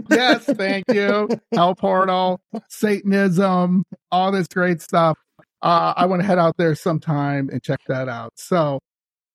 [0.10, 1.28] yes, thank you.
[1.54, 5.18] Hell portal, Satanism, all this great stuff.
[5.62, 8.32] Uh, I want to head out there sometime and check that out.
[8.36, 8.80] So,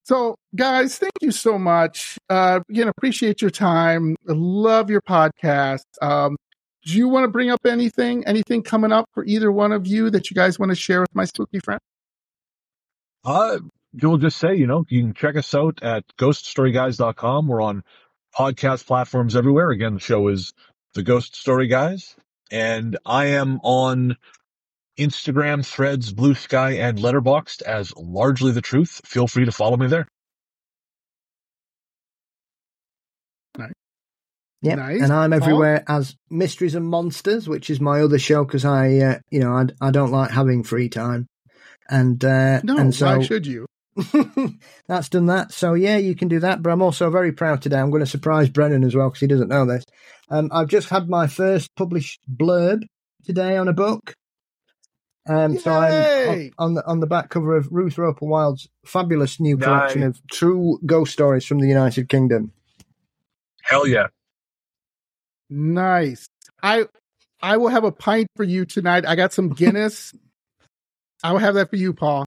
[0.04, 2.16] so guys, thank you so much.
[2.30, 4.16] Uh, again, appreciate your time.
[4.26, 5.82] Love your podcast.
[6.00, 6.36] Um,
[6.86, 10.08] do you want to bring up anything, anything coming up for either one of you
[10.10, 11.80] that you guys want to share with my spooky friend?
[13.24, 13.58] Uh,
[13.94, 17.46] you'll just say, you know, you can check us out at ghoststoryguys.com.
[17.48, 17.82] We're on
[18.36, 19.70] podcast platforms everywhere.
[19.70, 20.52] Again, the show is
[20.94, 22.16] The Ghost Story Guys.
[22.50, 24.16] And I am on
[24.98, 29.00] Instagram, Threads, Blue Sky, and Letterboxd as Largely the Truth.
[29.04, 30.06] Feel free to follow me there.
[33.58, 33.72] Nice.
[34.62, 35.02] Yeah, Nice.
[35.02, 35.42] and I'm Paul?
[35.42, 39.52] everywhere as Mysteries and Monsters, which is my other show because I, uh, you know,
[39.52, 41.26] I, I don't like having free time,
[41.88, 43.66] and uh, No, and so why should you?
[44.88, 45.52] that's done that.
[45.52, 46.62] So yeah, you can do that.
[46.62, 47.78] But I'm also very proud today.
[47.78, 49.84] I'm going to surprise Brennan as well because he doesn't know this.
[50.30, 52.82] Um, I've just had my first published blurb
[53.24, 54.14] today on a book.
[55.26, 55.92] Um, so I'm
[56.28, 60.18] on, on the on the back cover of Ruth Roper Wild's fabulous new collection Nice.
[60.18, 62.52] of true ghost stories from the United Kingdom.
[63.62, 64.08] Hell yeah.
[65.48, 66.26] Nice.
[66.62, 66.86] I
[67.42, 69.06] I will have a pint for you tonight.
[69.06, 70.14] I got some Guinness.
[71.22, 72.26] I will have that for you, Paul.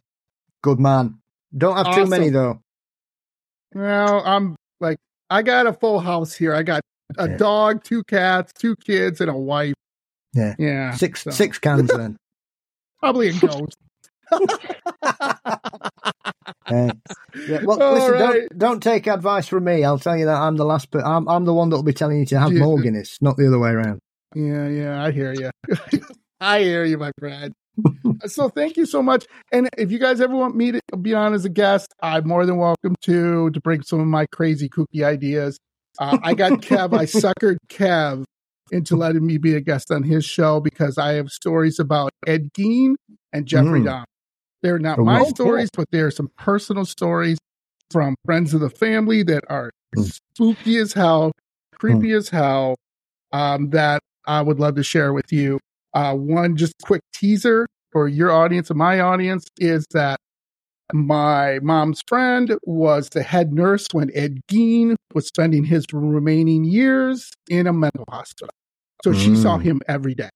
[0.64, 1.20] Good man.
[1.58, 2.60] Don't have too many though.
[3.74, 4.98] Well, I'm like
[5.30, 6.54] I got a full house here.
[6.54, 6.82] I got
[7.18, 7.38] a Okay.
[7.38, 9.74] dog, two cats, two kids, and a wife.
[10.34, 10.56] Yeah.
[10.60, 10.92] Yeah.
[10.96, 12.18] Six so- six cans then.
[13.00, 13.76] Probably a ghost.
[16.70, 16.92] Yeah.
[17.48, 18.20] Yeah, well, All listen, right.
[18.50, 19.86] don't don't take advice from me.
[19.86, 22.20] I'll tell you that I'm the last, but I'm I'm the one that'll be telling
[22.20, 22.64] you to have Yeah.
[22.64, 24.00] more Guinness, not the other way around.
[24.36, 25.50] Yeah, yeah, I hear you.
[26.42, 27.54] I hear you, my friend.
[28.26, 29.26] so thank you so much.
[29.52, 32.46] And if you guys ever want me to be on as a guest, I'm more
[32.46, 35.58] than welcome to to bring some of my crazy kooky ideas.
[36.00, 36.94] Uh, I got Kev.
[36.98, 38.24] I suckered Kev
[38.72, 42.50] into letting me be a guest on his show because I have stories about Ed
[42.54, 42.96] Gein
[43.34, 43.86] and Jeffrey Mm.
[43.86, 44.04] Dahmer.
[44.64, 45.30] They're not Oh, my cool.
[45.30, 47.38] stories, but they're some personal stories
[47.92, 50.20] from friends of the family that are Mm.
[50.36, 51.32] spooky as hell,
[51.76, 52.76] creepy as hell.
[53.34, 55.60] um, that I would love to share with you.
[55.98, 60.20] Uh, one just quick teaser for your audience and my audience is that
[60.94, 67.32] my mom's friend was the head nurse when Ed Gein was spending his remaining years
[67.50, 68.54] in a mental hospital.
[69.04, 69.64] So she saw Mm.
[69.64, 70.30] him every day.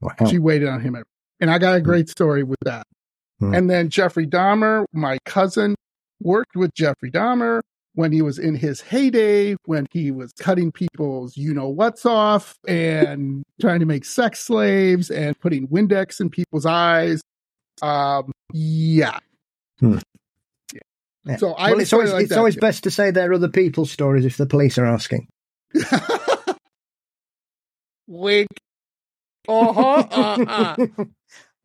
[0.00, 0.14] Wow.
[0.30, 0.94] She waited on him.
[0.94, 1.04] Every,
[1.40, 2.84] and I got a great story with that.
[3.42, 3.54] Mm.
[3.56, 5.74] And then Jeffrey Dahmer, my cousin,
[6.22, 7.60] worked with Jeffrey Dahmer
[7.96, 12.54] when he was in his heyday, when he was cutting people's you know what's off
[12.68, 17.22] and trying to make sex slaves and putting Windex in people's eyes.
[17.82, 19.18] Um, yeah.
[19.82, 21.36] Yeah.
[21.38, 22.60] So I well, have it's always, like it's that, always too.
[22.60, 25.26] best to say they're other people's stories if the police are asking.
[28.06, 28.48] Wink.
[29.48, 30.06] Uh huh.
[30.10, 30.76] Uh huh.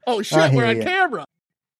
[0.08, 0.84] Oh I shit, we're on ya.
[0.84, 1.26] camera.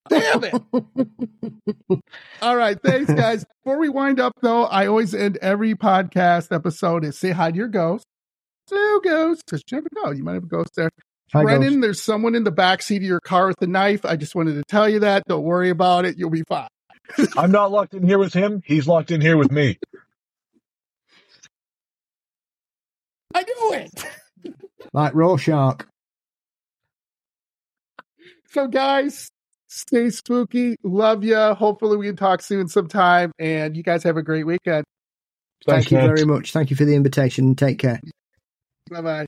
[0.10, 0.62] Damn it.
[2.42, 3.46] All right, thanks, guys.
[3.64, 7.58] Before we wind up, though, I always end every podcast episode is say hi to
[7.58, 8.06] your ghost.
[8.70, 10.90] Hello, oh, ghost, because you never know, you might have a ghost there.
[11.34, 11.82] Hi, Brennan, Ghost.
[11.82, 14.04] there's someone in the back seat of your car with a knife.
[14.06, 15.24] I just wanted to tell you that.
[15.28, 16.18] Don't worry about it.
[16.18, 16.68] You'll be fine.
[17.38, 18.62] I'm not locked in here with him.
[18.66, 19.78] He's locked in here with me.
[23.34, 24.06] I knew it.
[24.92, 25.86] Like Rorschach.
[28.50, 29.30] So, guys,
[29.72, 30.76] stay spooky.
[30.84, 31.56] Love ya.
[31.56, 33.32] Hopefully, we can talk soon sometime.
[33.40, 34.84] And you guys have a great weekend.
[35.66, 36.52] Thanks, Thank you very much.
[36.54, 37.56] Thank you for the invitation.
[37.56, 38.00] Take care.
[38.90, 39.26] Bye bye.